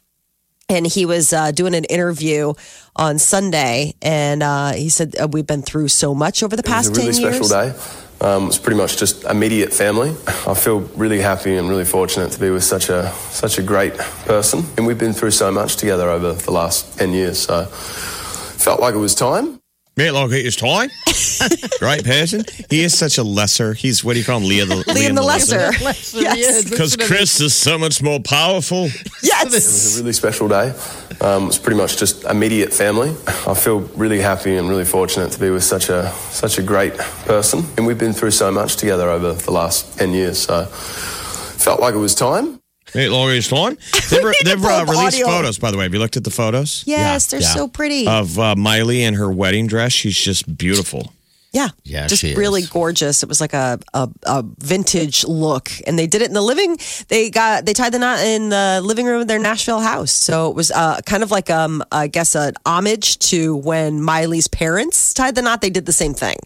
and 0.70 0.88
he 0.88 1.06
was 1.06 1.34
uh, 1.34 1.52
doing 1.52 1.76
an 1.76 1.84
interview 1.84 2.54
on 2.96 3.20
Sunday, 3.20 3.94
and 4.02 4.42
uh, 4.42 4.72
he 4.72 4.88
said 4.88 5.14
uh, 5.22 5.28
we've 5.30 5.46
been 5.46 5.62
through 5.62 5.90
so 5.90 6.16
much 6.16 6.42
over 6.42 6.56
the 6.56 6.62
It 6.62 6.66
was 6.66 6.74
past 6.74 6.88
a 6.98 7.02
really 7.02 7.12
ten 7.12 7.22
years. 7.22 7.48
special 7.48 7.50
day. 7.50 8.03
Um, 8.22 8.48
it's 8.48 8.58
pretty 8.58 8.78
much 8.78 8.98
just 8.98 9.24
immediate 9.26 9.74
family. 9.74 10.12
I 10.48 10.54
feel 10.54 10.80
really 10.96 11.20
happy 11.20 11.58
and 11.58 11.70
really 11.70 11.86
fortunate 11.86 12.32
to 12.32 12.40
be 12.40 12.50
with 12.50 12.64
such 12.64 12.90
a 12.90 13.12
such 13.30 13.58
a 13.60 13.64
great 13.64 13.98
person. 14.26 14.66
And 14.78 14.88
we've 14.88 14.98
been 14.98 15.14
through 15.14 15.32
so 15.32 15.52
much 15.52 15.76
together 15.76 16.10
over 16.10 16.34
the 16.34 16.52
last 16.52 16.98
ten 16.98 17.12
years. 17.12 17.40
So 17.40 17.66
felt 17.66 18.80
like 18.80 18.96
it 18.96 19.00
was 19.00 19.16
time. 19.16 19.63
Mate, 19.96 20.10
look, 20.12 20.32
he's 20.32 20.56
toy. 20.56 20.88
Great 21.80 22.04
person. 22.04 22.44
He 22.68 22.84
is 22.84 22.98
such 22.98 23.20
a 23.20 23.24
lesser. 23.24 23.74
He's 23.74 24.04
what 24.04 24.14
do 24.14 24.20
you 24.20 24.26
call 24.26 24.40
him? 24.40 24.50
Liam 24.50 24.68
the, 24.70 24.92
Liam 24.92 25.14
the 25.14 25.22
Lesser. 25.22 25.72
yes. 26.18 26.68
Because 26.68 26.96
Chris 26.96 27.40
is 27.40 27.54
so 27.54 27.78
much 27.78 28.02
more 28.02 28.20
powerful. 28.20 28.86
It 28.86 29.12
yes. 29.22 29.52
was 29.54 30.00
a 30.00 30.02
really 30.02 30.14
special 30.14 30.48
day. 30.48 30.74
Um, 31.22 31.46
it's 31.46 31.60
pretty 31.60 31.78
much 31.78 31.98
just 31.98 32.24
immediate 32.24 32.74
family. 32.74 33.12
I 33.48 33.54
feel 33.54 33.82
really 33.96 34.20
happy 34.20 34.58
and 34.58 34.68
really 34.68 34.86
fortunate 34.86 35.32
to 35.34 35.40
be 35.40 35.52
with 35.52 35.64
such 35.64 35.90
a 35.90 36.10
such 36.32 36.58
a 36.58 36.64
great 36.64 36.98
person. 36.98 37.64
And 37.78 37.86
we've 37.86 38.00
been 38.00 38.14
through 38.14 38.32
so 38.32 38.52
much 38.52 38.78
together 38.78 39.10
over 39.10 39.34
the 39.34 39.52
last 39.52 40.00
ten 40.00 40.12
years. 40.12 40.40
So 40.40 40.66
felt 40.66 41.80
like 41.80 41.94
it 41.94 42.00
was 42.00 42.16
time. 42.16 42.63
Mate, 42.96 43.10
look, 43.10 43.32
he's 43.32 43.48
toy. 43.48 43.76
They've, 44.10 44.24
need 44.24 44.36
they've 44.46 44.64
uh, 44.64 44.86
released 44.88 45.16
audio. 45.16 45.28
photos, 45.28 45.58
by 45.60 45.72
the 45.72 45.78
way. 45.78 45.84
Have 45.84 45.94
you 45.94 46.00
looked 46.00 46.18
at 46.18 46.24
the 46.24 46.30
photos 46.32 46.84
Yes, 46.86 47.26
Yeah, 47.28 47.38
they're 47.40 47.48
yeah. 47.48 47.54
so 47.56 47.68
pretty. 47.68 48.08
of 48.08 48.38
uh, 48.38 48.56
Miley 48.56 49.04
and 49.04 49.16
her 49.16 49.32
wedding 49.32 49.68
dress? 49.68 49.92
She's 49.94 50.18
just 50.18 50.58
beautiful. 50.58 51.12
yeah. 51.52 51.70
Yeah, 51.84 52.08
Just 52.08 52.22
she 52.22 52.32
is. 52.32 52.38
really 52.38 52.62
gorgeous. 52.64 53.24
It 53.24 53.30
was 53.30 53.40
like 53.42 53.54
a, 53.54 53.80
a 53.94 54.10
a 54.24 54.44
vintage 54.60 55.24
look, 55.26 55.70
and 55.88 55.98
they 56.00 56.08
did 56.08 56.22
it 56.22 56.28
in 56.28 56.34
the 56.34 56.42
living. 56.42 56.78
They 57.10 57.30
got 57.30 57.66
they 57.66 57.74
tied 57.74 57.94
the 57.94 58.00
knot 58.00 58.20
in 58.20 58.50
the 58.50 58.80
living 58.84 59.06
room 59.06 59.22
of 59.22 59.28
their 59.28 59.40
Nashville 59.40 59.80
house. 59.82 60.12
So 60.12 60.50
it 60.50 60.56
was 60.56 60.72
uh, 60.72 61.00
kind 61.06 61.22
of 61.24 61.32
like 61.32 61.50
um 61.50 61.84
I 61.92 62.08
guess 62.08 62.36
an 62.36 62.54
homage 62.66 63.18
to 63.30 63.56
when 63.56 64.02
Miley's 64.02 64.48
parents 64.48 65.14
tied 65.14 65.36
the 65.36 65.42
knot. 65.42 65.62
They 65.62 65.70
did 65.70 65.86
the 65.86 65.94
same 65.94 66.14
thing. 66.14 66.38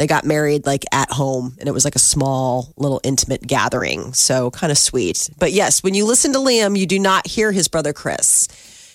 They 0.00 0.06
got 0.06 0.24
married 0.24 0.64
like 0.64 0.86
at 0.92 1.10
home, 1.10 1.54
and 1.60 1.68
it 1.68 1.72
was 1.72 1.84
like 1.84 1.94
a 1.94 1.98
small, 1.98 2.72
little 2.78 3.02
intimate 3.04 3.46
gathering. 3.46 4.14
So 4.14 4.50
kind 4.50 4.70
of 4.70 4.78
sweet. 4.78 5.28
But 5.38 5.52
yes, 5.52 5.82
when 5.82 5.92
you 5.92 6.06
listen 6.06 6.32
to 6.32 6.38
Liam, 6.38 6.74
you 6.74 6.86
do 6.86 6.98
not 6.98 7.26
hear 7.26 7.52
his 7.52 7.68
brother 7.68 7.92
Chris. 7.92 8.48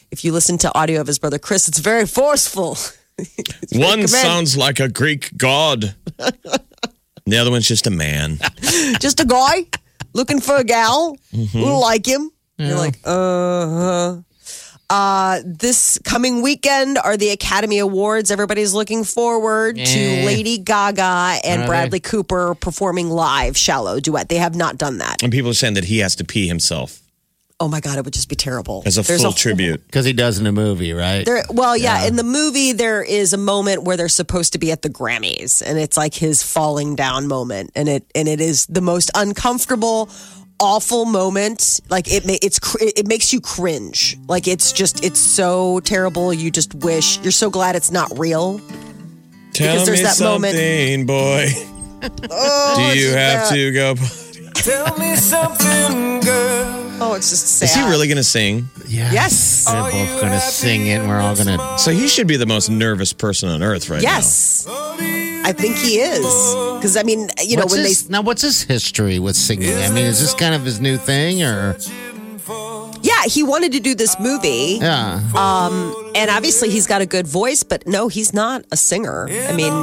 If 0.10 0.26
you 0.26 0.32
listen 0.32 0.58
to 0.58 0.76
audio 0.76 1.00
of 1.00 1.06
his 1.06 1.20
brother 1.20 1.38
Chris, 1.38 1.68
it's 1.68 1.78
very 1.78 2.08
forceful. 2.08 2.76
One 3.72 3.92
command- 3.94 4.10
sounds 4.10 4.58
like 4.58 4.80
a 4.80 4.90
Greek 4.90 5.38
god. 5.38 5.94
the 6.18 7.38
other 7.38 7.52
one's 7.52 7.68
just 7.68 7.86
a 7.86 7.92
man. 7.92 8.40
just 9.00 9.20
a 9.20 9.26
guy 9.26 9.68
looking 10.14 10.42
for 10.42 10.56
a 10.56 10.64
gal 10.64 11.16
who 11.32 11.80
like 11.80 12.08
him. 12.08 12.32
You're 12.58 12.78
like, 12.78 12.96
uh 13.04 13.68
huh. 13.68 13.82
Uh, 13.82 14.05
this 15.46 16.00
coming 16.04 16.42
weekend 16.42 16.98
are 16.98 17.16
the 17.18 17.30
Academy 17.30 17.78
Awards. 17.80 18.32
Everybody's 18.32 18.74
looking 18.74 19.04
forward 19.04 19.78
to. 19.78 20.26
Lady 20.26 20.58
Gaga 20.58 21.40
and 21.44 21.64
Are 21.64 21.68
Bradley 21.68 22.00
Cooper 22.00 22.56
performing 22.56 23.10
live 23.10 23.56
"Shallow" 23.56 24.00
duet. 24.00 24.30
They 24.30 24.38
have 24.38 24.56
not 24.56 24.78
done 24.78 24.98
that. 24.98 25.22
And 25.24 25.32
people 25.32 25.52
are 25.52 25.56
saying 25.56 25.76
that 25.76 25.86
he 25.86 26.00
has 26.00 26.16
to 26.18 26.24
pee 26.26 26.48
himself 26.48 27.02
Oh 27.58 27.70
my 27.70 27.80
god, 27.80 27.98
it 27.98 28.04
would 28.04 28.14
just 28.14 28.28
be 28.28 28.36
terrible. 28.36 28.84
as 28.86 28.98
a 28.98 29.02
There's 29.02 29.22
full 29.22 29.32
whole- 29.32 29.34
tribute. 29.38 29.86
Because 29.86 30.04
he 30.06 30.12
does 30.12 30.40
in 30.40 30.46
a 30.46 30.52
movie, 30.52 30.92
right? 30.92 31.26
There, 31.26 31.46
well, 31.50 31.78
yeah, 31.78 32.06
in 32.06 32.18
the 32.18 32.24
movie 32.24 32.74
there 32.74 33.02
is 33.02 33.32
a 33.32 33.38
moment 33.38 33.84
where 33.84 33.96
they're 33.96 34.10
supposed 34.10 34.52
to 34.54 34.60
be 34.60 34.74
at 34.74 34.82
the 34.82 34.90
Grammys, 34.90 35.62
and 35.66 35.80
it's 35.80 35.96
like 35.96 36.14
his 36.16 36.44
falling 36.44 36.96
down 36.98 37.28
moment, 37.28 37.72
and 37.74 37.88
it 37.88 38.04
and 38.14 38.28
it 38.28 38.42
is 38.42 38.66
the 38.66 38.82
most 38.82 39.10
uncomfortable, 39.16 40.10
awful 40.60 41.06
moment. 41.06 41.80
Like 41.90 42.12
it, 42.12 42.26
ma- 42.26 42.34
it's 42.42 42.60
cr- 42.60 42.78
it 42.82 43.08
makes 43.08 43.34
you 43.34 43.42
cringe. 43.42 44.18
Like 44.28 44.48
it's 44.48 44.72
just 44.72 45.04
it's 45.04 45.20
so 45.20 45.80
terrible. 45.82 46.34
You 46.34 46.52
just 46.52 46.74
wish 46.76 47.20
you're 47.22 47.32
so 47.32 47.50
glad 47.50 47.76
it's 47.76 47.92
not 47.92 48.18
real. 48.18 48.60
Tell 49.54 49.74
Because 49.74 49.86
there's 49.86 50.00
me 50.00 50.04
that 50.06 50.20
moment- 50.20 50.56
something, 50.56 51.06
boy. 51.06 51.48
Oh, 52.30 52.76
Do 52.92 53.00
you 53.00 53.08
have 53.16 53.50
bad. 53.50 53.54
to 53.56 53.72
go? 53.72 53.96
Tell 54.56 54.98
me 55.00 55.16
something, 55.16 56.20
girl. 56.20 56.82
Oh, 57.02 57.14
it's 57.16 57.30
just 57.32 57.48
sad. 57.58 57.66
Is 57.66 57.74
he 57.76 57.82
really 57.90 58.08
going 58.08 58.18
to 58.18 58.24
sing? 58.24 58.70
yeah. 58.88 59.12
Yes. 59.12 59.66
They're 59.66 59.82
both 59.82 60.22
going 60.22 60.32
to 60.34 60.40
sing 60.40 60.86
it. 60.88 61.00
and 61.00 61.10
We're 61.10 61.20
all 61.20 61.36
going 61.36 61.58
to. 61.58 61.78
So 61.80 61.92
he 61.92 62.08
should 62.08 62.28
be 62.28 62.38
the 62.38 62.46
most 62.46 62.70
nervous 62.70 63.12
person 63.12 63.50
on 63.50 63.64
earth 63.64 63.90
right 63.90 64.02
Yes. 64.04 64.66
I 65.46 65.52
think 65.52 65.78
he 65.78 66.00
is. 66.00 66.26
Because 66.76 66.98
I 66.98 67.04
mean, 67.04 67.30
you 67.44 67.56
know, 67.56 67.64
What's 67.64 67.76
when 67.76 67.86
his, 67.86 68.08
they 68.08 68.12
now, 68.12 68.22
what's 68.22 68.42
his 68.42 68.64
history 68.64 69.20
with 69.20 69.36
singing? 69.36 69.76
I 69.76 69.90
mean, 69.90 70.06
is 70.06 70.20
this 70.20 70.34
kind 70.34 70.56
of 70.56 70.64
his 70.66 70.80
new 70.82 70.98
thing, 70.98 71.44
or 71.44 71.78
yeah, 73.02 73.24
he 73.28 73.44
wanted 73.44 73.72
to 73.74 73.80
do 73.80 73.94
this 73.94 74.20
movie. 74.20 74.80
yeah? 74.82 75.22
Um, 75.36 76.12
and 76.16 76.32
obviously 76.32 76.70
he's 76.70 76.88
got 76.88 77.02
a 77.02 77.06
good 77.06 77.28
voice 77.28 77.62
but 77.62 77.86
no 77.86 78.08
he's 78.08 78.34
not 78.34 78.64
a 78.72 78.78
singer 78.78 79.28
i 79.50 79.52
mean 79.54 79.74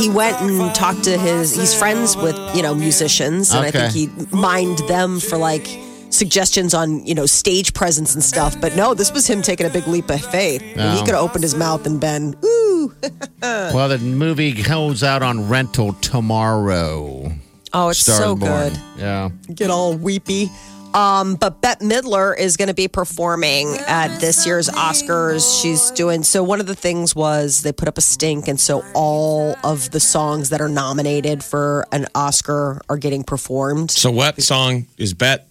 he 0.00 0.08
went 0.08 0.40
and 0.40 0.74
talked 0.74 1.04
to 1.04 1.18
his 1.18 1.54
he's 1.54 1.74
friends 1.74 2.16
with 2.16 2.36
you 2.56 2.62
know 2.62 2.74
musicians 2.74 3.52
and 3.52 3.66
i 3.66 3.70
think 3.70 3.92
he 3.92 4.08
mined 4.34 4.78
them 4.88 5.20
for 5.20 5.36
like 5.36 5.66
suggestions 6.10 6.74
on 6.74 7.04
you 7.06 7.14
know 7.14 7.26
stage 7.26 7.72
presence 7.74 8.14
and 8.14 8.22
stuff. 8.22 8.60
But 8.60 8.76
no, 8.76 8.94
this 8.94 9.12
was 9.12 9.26
him 9.28 9.42
taking 9.42 9.66
a 9.66 9.70
big 9.70 9.86
leap 9.86 10.10
of 10.10 10.20
faith. 10.20 10.60
And 10.76 10.98
he 10.98 11.04
could 11.04 11.14
have 11.14 11.22
opened 11.22 11.44
his 11.44 11.54
mouth 11.54 11.86
and 11.86 12.00
been 12.00 12.34
ooh. 12.44 12.69
Well, 13.42 13.88
the 13.88 13.98
movie 13.98 14.52
goes 14.62 15.02
out 15.02 15.22
on 15.22 15.48
rental 15.48 15.94
tomorrow. 15.94 17.32
Oh, 17.72 17.88
it's 17.88 18.00
so 18.00 18.34
Starborn. 18.36 18.72
good. 18.74 18.80
Yeah. 18.98 19.30
get 19.54 19.70
all 19.70 19.94
weepy. 19.94 20.50
Um, 20.92 21.36
but 21.36 21.60
Bette 21.62 21.84
Midler 21.84 22.36
is 22.36 22.56
going 22.56 22.66
to 22.68 22.74
be 22.74 22.88
performing 22.88 23.76
at 23.86 24.18
this 24.18 24.44
year's 24.44 24.68
Oscars. 24.68 25.62
She's 25.62 25.92
doing 25.92 26.24
so. 26.24 26.42
One 26.42 26.58
of 26.60 26.66
the 26.66 26.74
things 26.74 27.14
was 27.14 27.62
they 27.62 27.70
put 27.72 27.86
up 27.86 27.96
a 27.96 28.00
stink, 28.00 28.48
and 28.48 28.58
so 28.58 28.84
all 28.92 29.54
of 29.62 29.90
the 29.92 30.00
songs 30.00 30.50
that 30.50 30.60
are 30.60 30.68
nominated 30.68 31.44
for 31.44 31.86
an 31.92 32.06
Oscar 32.16 32.80
are 32.88 32.96
getting 32.96 33.22
performed. 33.22 33.92
So 33.92 34.10
what 34.10 34.42
song 34.42 34.86
is 34.98 35.14
Bette 35.14 35.44
So 35.44 35.48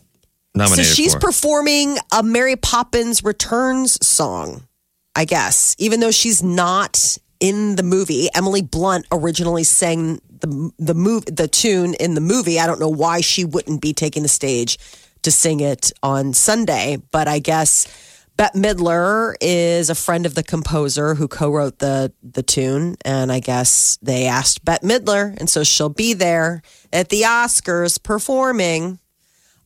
nominated 0.56 0.94
she's 0.94 1.14
for? 1.14 1.22
performing 1.22 1.98
a 2.12 2.22
Mary 2.22 2.58
Poppins 2.58 3.24
Returns 3.24 3.98
song, 4.06 4.64
I 5.20 5.26
guess, 5.26 5.76
even 5.78 6.00
though 6.00 6.12
she's 6.12 6.42
not 6.42 7.18
in 7.42 7.76
the 7.76 7.84
movie. 7.84 8.30
Emily 8.34 8.62
Blunt 8.62 9.06
originally 9.12 9.66
sang 9.66 10.22
the 10.40 10.72
the 10.80 10.94
move 10.94 11.26
the 11.26 11.50
tune 11.50 11.94
in 11.96 12.14
the 12.14 12.22
movie. 12.22 12.58
I 12.58 12.66
don't 12.66 12.80
know 12.80 12.88
why 12.88 13.20
she 13.20 13.44
wouldn't 13.44 13.82
be 13.82 13.92
taking 13.92 14.24
the 14.24 14.30
stage 14.30 14.80
to 15.24 15.30
sing 15.30 15.60
it 15.60 15.92
on 16.02 16.32
Sunday, 16.32 17.00
but 17.12 17.28
I 17.28 17.40
guess 17.40 17.86
Bette 18.38 18.58
Midler 18.58 19.36
is 19.42 19.90
a 19.90 19.96
friend 19.96 20.26
of 20.26 20.36
the 20.36 20.44
composer 20.44 21.16
who 21.16 21.28
co-wrote 21.28 21.80
the 21.80 22.14
the 22.24 22.42
tune, 22.42 22.96
and 23.04 23.30
I 23.30 23.42
guess 23.42 24.00
they 24.02 24.26
asked 24.26 24.64
Bette 24.64 24.88
Midler, 24.88 25.38
and 25.38 25.50
so 25.50 25.66
she'll 25.66 25.90
be 25.90 26.14
there 26.14 26.62
at 26.94 27.10
the 27.10 27.24
Oscars 27.24 28.02
performing. 28.02 29.00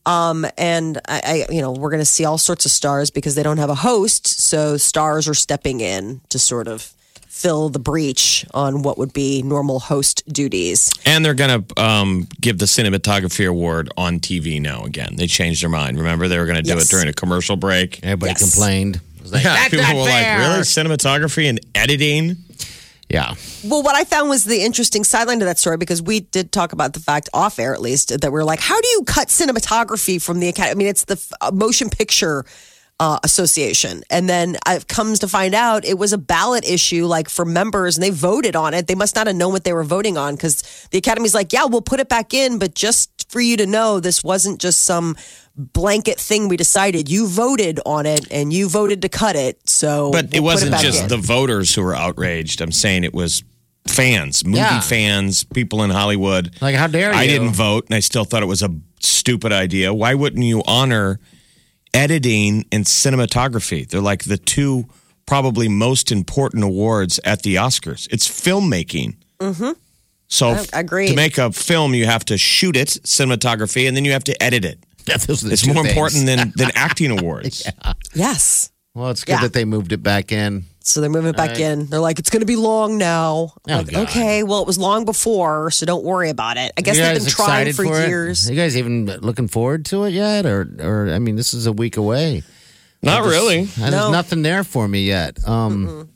Um, 0.06 0.46
and 0.58 0.98
I, 1.08 1.46
I, 1.48 1.52
you 1.52 1.60
know, 1.62 1.72
we're 1.72 1.90
going 1.90 2.00
to 2.02 2.04
see 2.06 2.24
all 2.24 2.38
sorts 2.38 2.66
of 2.66 2.70
stars 2.72 3.10
because 3.10 3.34
they 3.34 3.42
don't 3.42 3.58
have 3.58 3.70
a 3.70 3.74
host, 3.74 4.26
so 4.26 4.76
stars 4.76 5.28
are 5.28 5.34
stepping 5.34 5.80
in 5.80 6.20
to 6.28 6.38
sort 6.38 6.68
of 6.68 6.92
fill 7.28 7.68
the 7.68 7.78
breach 7.80 8.46
on 8.54 8.82
what 8.82 8.96
would 8.96 9.12
be 9.12 9.42
normal 9.42 9.80
host 9.80 10.22
duties. 10.32 10.92
and 11.04 11.24
they're 11.24 11.34
going 11.34 11.64
to 11.64 11.82
um, 11.82 12.28
give 12.40 12.58
the 12.58 12.64
cinematography 12.66 13.48
award 13.48 13.90
on 13.96 14.20
TV 14.20 14.60
now 14.62 14.84
again. 14.84 15.16
They 15.16 15.26
changed 15.26 15.62
their 15.62 15.68
mind. 15.70 15.96
Remember, 15.98 16.28
they 16.28 16.38
were 16.38 16.44
going 16.46 16.56
to 16.56 16.62
do 16.62 16.74
Yes. 16.74 16.84
it 16.84 16.90
during 16.90 17.08
a 17.08 17.12
commercial 17.12 17.56
break. 17.56 17.98
Everybody 18.04 18.30
Yes. 18.38 18.52
complained. 18.52 19.00
Like, 19.24 19.42
Yeah, 19.42 19.68
people 19.68 19.84
were 20.02 20.06
fair." 20.06 20.38
like, 20.38 20.48
"Really, 20.48 20.60
cinematography 20.62 21.48
and 21.48 21.58
editing?" 21.74 22.36
Yeah. 23.08 23.34
Well, 23.64 23.82
what 23.82 23.94
I 23.94 24.04
found 24.04 24.28
was 24.28 24.44
the 24.44 24.62
interesting 24.62 25.04
sideline 25.04 25.38
to 25.40 25.44
that 25.44 25.58
story 25.58 25.76
because 25.76 26.00
we 26.00 26.20
did 26.20 26.52
talk 26.52 26.72
about 26.72 26.94
the 26.94 27.00
fact 27.00 27.28
off 27.34 27.58
air, 27.58 27.74
at 27.74 27.80
least, 27.80 28.20
that 28.20 28.32
we're 28.32 28.44
like, 28.44 28.60
how 28.60 28.80
do 28.80 28.88
you 28.88 29.02
cut 29.04 29.28
cinematography 29.28 30.20
from 30.20 30.40
the 30.40 30.48
academy? 30.48 30.70
I 30.70 30.74
mean, 30.74 30.86
it's 30.88 31.04
the 31.04 31.36
uh, 31.40 31.50
motion 31.52 31.90
picture 31.90 32.44
uh, 33.00 33.18
association, 33.24 34.02
and 34.08 34.28
then 34.28 34.56
it 34.66 34.88
comes 34.88 35.18
to 35.18 35.28
find 35.28 35.54
out 35.54 35.84
it 35.84 35.98
was 35.98 36.12
a 36.12 36.18
ballot 36.18 36.64
issue, 36.64 37.06
like 37.06 37.28
for 37.28 37.44
members, 37.44 37.96
and 37.96 38.02
they 38.02 38.10
voted 38.10 38.56
on 38.56 38.72
it. 38.72 38.86
They 38.86 38.94
must 38.94 39.16
not 39.16 39.26
have 39.26 39.36
known 39.36 39.52
what 39.52 39.64
they 39.64 39.72
were 39.72 39.84
voting 39.84 40.16
on 40.16 40.36
because 40.36 40.88
the 40.90 40.98
academy's 40.98 41.34
like, 41.34 41.52
yeah, 41.52 41.64
we'll 41.64 41.82
put 41.82 42.00
it 42.00 42.08
back 42.08 42.32
in, 42.32 42.58
but 42.58 42.74
just 42.74 43.10
for 43.34 43.40
you 43.40 43.56
to 43.56 43.66
know, 43.66 43.98
this 43.98 44.22
wasn't 44.22 44.60
just 44.60 44.82
some 44.82 45.16
blanket 45.56 46.20
thing 46.20 46.46
we 46.46 46.56
decided. 46.56 47.10
You 47.10 47.26
voted 47.26 47.80
on 47.84 48.06
it, 48.06 48.30
and 48.30 48.52
you 48.52 48.68
voted 48.68 49.02
to 49.02 49.08
cut 49.08 49.34
it. 49.34 49.68
So, 49.68 50.12
But 50.12 50.26
it 50.26 50.34
we'll 50.34 50.42
put 50.42 50.44
wasn't 50.44 50.70
back 50.70 50.82
just 50.82 51.02
in. 51.02 51.08
the 51.08 51.16
voters 51.16 51.74
who 51.74 51.82
were 51.82 51.96
outraged. 51.96 52.60
I'm 52.60 52.70
saying 52.70 53.02
it 53.02 53.12
was 53.12 53.42
fans, 53.88 54.44
movie 54.44 54.58
Yeah. 54.58 54.78
fans, 54.80 55.42
people 55.42 55.82
in 55.82 55.90
Hollywood. 55.90 56.54
Like, 56.60 56.76
how 56.76 56.86
dare 56.86 57.12
I 57.12 57.26
didn't 57.26 57.54
vote, 57.54 57.86
and 57.88 57.96
I 57.96 58.00
still 58.00 58.24
thought 58.24 58.44
it 58.44 58.46
was 58.46 58.62
a 58.62 58.70
stupid 59.00 59.52
idea. 59.52 59.92
Why 59.92 60.14
wouldn't 60.14 60.44
you 60.44 60.62
honor 60.68 61.18
editing 61.92 62.64
and 62.70 62.84
cinematography? 62.84 63.88
They're 63.88 64.00
like 64.00 64.24
the 64.24 64.38
two 64.38 64.86
probably 65.26 65.68
most 65.68 66.12
important 66.12 66.62
awards 66.62 67.18
at 67.24 67.42
the 67.42 67.56
Oscars. 67.56 68.06
It's 68.12 68.28
filmmaking. 68.28 69.16
Mm-hmm. 69.40 69.72
So, 70.28 70.48
I- 70.50 70.66
agreed. 70.80 71.08
to 71.08 71.14
make 71.16 71.38
a 71.38 71.52
film, 71.52 71.94
you 71.94 72.06
have 72.06 72.24
to 72.26 72.38
shoot 72.38 72.76
it, 72.76 72.88
cinematography, 72.88 73.86
and 73.86 73.96
then 73.96 74.04
you 74.04 74.12
have 74.12 74.24
to 74.24 74.42
edit 74.42 74.64
it. 74.64 74.78
Yeah, 75.06 75.18
those 75.18 75.44
are 75.44 75.48
the 75.48 75.52
It's 75.52 75.60
two 75.62 75.74
more 75.74 75.82
things. 75.84 75.92
important 75.94 76.26
than, 76.26 76.52
than 76.56 76.70
acting 76.74 77.10
awards. 77.10 77.70
yes. 78.14 78.70
Well, 78.94 79.10
it's 79.10 79.22
good 79.22 79.32
Yeah. 79.32 79.40
that 79.42 79.52
they 79.52 79.66
moved 79.66 79.92
it 79.92 80.02
back 80.02 80.32
in. 80.32 80.64
So 80.80 81.02
they're 81.02 81.10
moving 81.10 81.28
it 81.30 81.36
back 81.36 81.58
in. 81.60 81.86
They're 81.86 82.00
like, 82.00 82.18
it's 82.18 82.30
going 82.30 82.40
to 82.40 82.46
be 82.46 82.56
long 82.56 82.96
now. 82.96 83.52
Oh, 83.68 83.76
Like, 83.76 83.90
God. 83.90 84.08
okay, 84.08 84.42
well, 84.44 84.62
it 84.62 84.66
was 84.66 84.78
long 84.78 85.04
before, 85.04 85.70
so 85.70 85.84
don't 85.84 86.04
worry 86.04 86.30
about 86.30 86.56
it. 86.56 86.72
I 86.78 86.80
guess 86.80 86.96
they've 86.96 87.18
been 87.22 87.26
trying 87.26 87.66
excited 87.68 87.76
for, 87.76 88.00
it? 88.02 88.08
years. 88.08 88.48
You 88.48 88.56
guys 88.56 88.78
even 88.78 89.04
looking 89.06 89.46
forward 89.48 89.84
to 89.86 90.04
it 90.04 90.10
yet, 90.12 90.46
or 90.46 90.68
or 90.80 91.10
I 91.12 91.18
mean, 91.18 91.36
this 91.36 91.52
is 91.52 91.66
a 91.66 91.72
week 91.72 91.96
away. 91.98 92.42
Not 93.02 93.24
just- 93.24 93.28
really. 93.30 93.58
and 93.58 93.76
No. 93.78 93.90
There's 93.90 94.10
nothing 94.12 94.40
there 94.42 94.64
for 94.64 94.88
me 94.88 95.04
yet. 95.04 95.46
Um, 95.46 96.08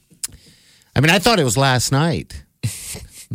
I 0.97 1.01
mean, 1.01 1.11
I 1.11 1.19
thought 1.19 1.39
it 1.41 1.45
was 1.45 1.59
last 1.59 1.93
night. 1.93 2.43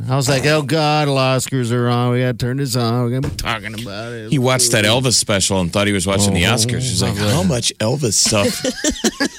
I 0.09 0.15
was 0.15 0.27
like, 0.27 0.43
oh 0.47 0.63
God, 0.63 1.07
Oscars 1.07 1.71
are 1.71 1.87
on. 1.87 2.13
We 2.13 2.21
got 2.21 2.31
to 2.31 2.37
turn 2.45 2.57
this 2.57 2.75
on. 2.75 3.03
We're 3.03 3.09
going 3.11 3.21
to 3.21 3.29
be 3.29 3.35
talking 3.35 3.79
about 3.79 4.11
it. 4.11 4.31
He 4.31 4.39
watched 4.39 4.71
that 4.71 4.85
Elvis 4.85 5.13
special 5.13 5.59
and 5.61 5.71
thought 5.71 5.85
he 5.85 5.93
was 5.93 6.07
watching 6.07 6.33
the 6.33 6.45
Oh, 6.47 6.53
Oscars. 6.53 6.79
He's 6.81 7.03
like, 7.03 7.13
oh, 7.19 7.29
how 7.29 7.43
much 7.43 7.71
Elvis 7.77 8.13
stuff? 8.13 8.65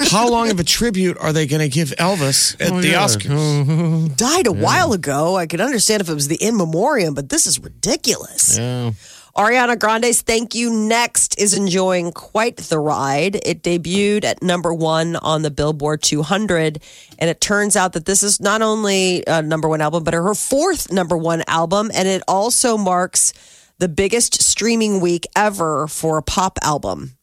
how 0.12 0.28
long 0.28 0.52
of 0.52 0.60
a 0.60 0.64
tribute 0.64 1.18
are 1.18 1.32
they 1.32 1.48
going 1.48 1.60
to 1.60 1.68
give 1.68 1.88
Elvis 1.98 2.54
at 2.60 2.70
Oh, 2.70 2.80
the 2.80 2.88
yeah. 2.90 3.02
Oscars? 3.04 4.16
Died 4.16 4.46
a 4.46 4.52
while 4.52 4.92
ago. 4.92 5.34
I 5.36 5.46
could 5.46 5.60
understand 5.60 6.00
if 6.02 6.08
it 6.08 6.14
was 6.14 6.28
the 6.28 6.36
in 6.36 6.56
memoriam, 6.56 7.14
but 7.14 7.30
this 7.30 7.48
is 7.48 7.58
ridiculous. 7.58 8.56
Yeah. 8.56 8.92
Ariana 9.36 9.76
Grande's 9.76 10.22
Thank 10.22 10.54
You 10.54 10.72
Next 10.72 11.40
is 11.40 11.54
enjoying 11.54 12.12
quite 12.12 12.56
the 12.56 12.78
ride. 12.78 13.34
It 13.44 13.64
debuted 13.64 14.22
at 14.22 14.44
number 14.44 14.72
one 14.72 15.16
on 15.16 15.42
the 15.42 15.50
Billboard 15.50 16.02
200. 16.02 16.80
And 17.18 17.28
it 17.28 17.40
turns 17.40 17.74
out 17.74 17.94
that 17.94 18.04
this 18.04 18.22
is 18.22 18.40
not 18.40 18.62
only 18.62 19.24
a 19.26 19.42
number 19.42 19.68
one 19.68 19.80
album, 19.80 20.04
but 20.04 20.14
her 20.14 20.34
fourth 20.36 20.92
number 20.92 21.16
one 21.16 21.42
album. 21.48 21.90
And 21.92 22.06
it 22.06 22.22
also 22.28 22.76
marks 22.76 23.32
the 23.78 23.88
biggest 23.88 24.40
streaming 24.40 25.00
week 25.00 25.26
ever 25.34 25.88
for 25.88 26.16
a 26.16 26.22
pop 26.22 26.60
album. 26.62 27.16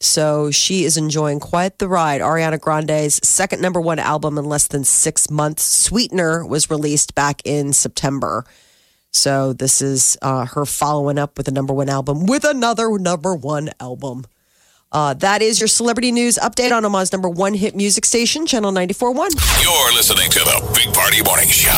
So 0.00 0.50
she 0.50 0.84
is 0.84 0.96
enjoying 0.96 1.38
quite 1.38 1.78
the 1.80 1.88
ride. 1.88 2.22
Ariana 2.22 2.58
Grande's 2.58 3.20
second 3.22 3.60
number 3.60 3.80
one 3.80 3.98
album 3.98 4.38
in 4.38 4.46
less 4.46 4.68
than 4.68 4.84
six 4.84 5.30
months. 5.30 5.64
Sweetener 5.64 6.46
was 6.46 6.70
released 6.70 7.14
back 7.14 7.42
in 7.44 7.74
September. 7.74 8.46
So 9.12 9.52
this 9.52 9.80
is 9.82 10.16
uh, 10.22 10.44
her 10.46 10.64
following 10.66 11.18
up 11.18 11.36
with 11.38 11.48
a 11.48 11.50
number 11.50 11.72
one 11.72 11.88
album 11.88 12.26
with 12.26 12.44
another 12.44 12.98
number 12.98 13.34
one 13.34 13.70
album. 13.80 14.24
Uh, 14.90 15.12
that 15.14 15.42
is 15.42 15.60
your 15.60 15.68
celebrity 15.68 16.10
news 16.12 16.38
update 16.42 16.72
on 16.72 16.84
Omaha's 16.84 17.12
number 17.12 17.28
one 17.28 17.52
hit 17.54 17.76
music 17.76 18.04
station, 18.06 18.46
Channel 18.46 18.72
94.1. 18.72 19.62
You're 19.62 19.92
listening 19.94 20.30
to 20.30 20.38
the 20.38 20.70
Big 20.74 20.94
Party 20.94 21.22
Morning 21.22 21.48
Show. 21.48 21.70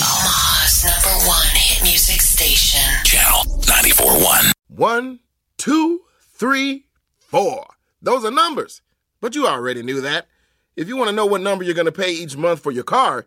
Omaha's 0.00 0.84
number 0.84 1.26
one 1.26 1.46
hit 1.52 1.82
music 1.82 2.20
station. 2.22 2.80
Channel 3.04 3.44
94.1. 3.62 4.52
One, 4.68 5.20
two, 5.58 6.00
three, 6.34 6.86
four. 7.18 7.66
Those 8.00 8.24
are 8.24 8.30
numbers. 8.30 8.80
But 9.20 9.34
you 9.34 9.46
already 9.46 9.82
knew 9.82 10.00
that. 10.00 10.28
If 10.76 10.88
you 10.88 10.96
want 10.96 11.10
to 11.10 11.16
know 11.16 11.26
what 11.26 11.40
number 11.40 11.64
you're 11.64 11.74
going 11.74 11.86
to 11.86 11.92
pay 11.92 12.12
each 12.12 12.36
month 12.36 12.60
for 12.60 12.70
your 12.70 12.84
car, 12.84 13.26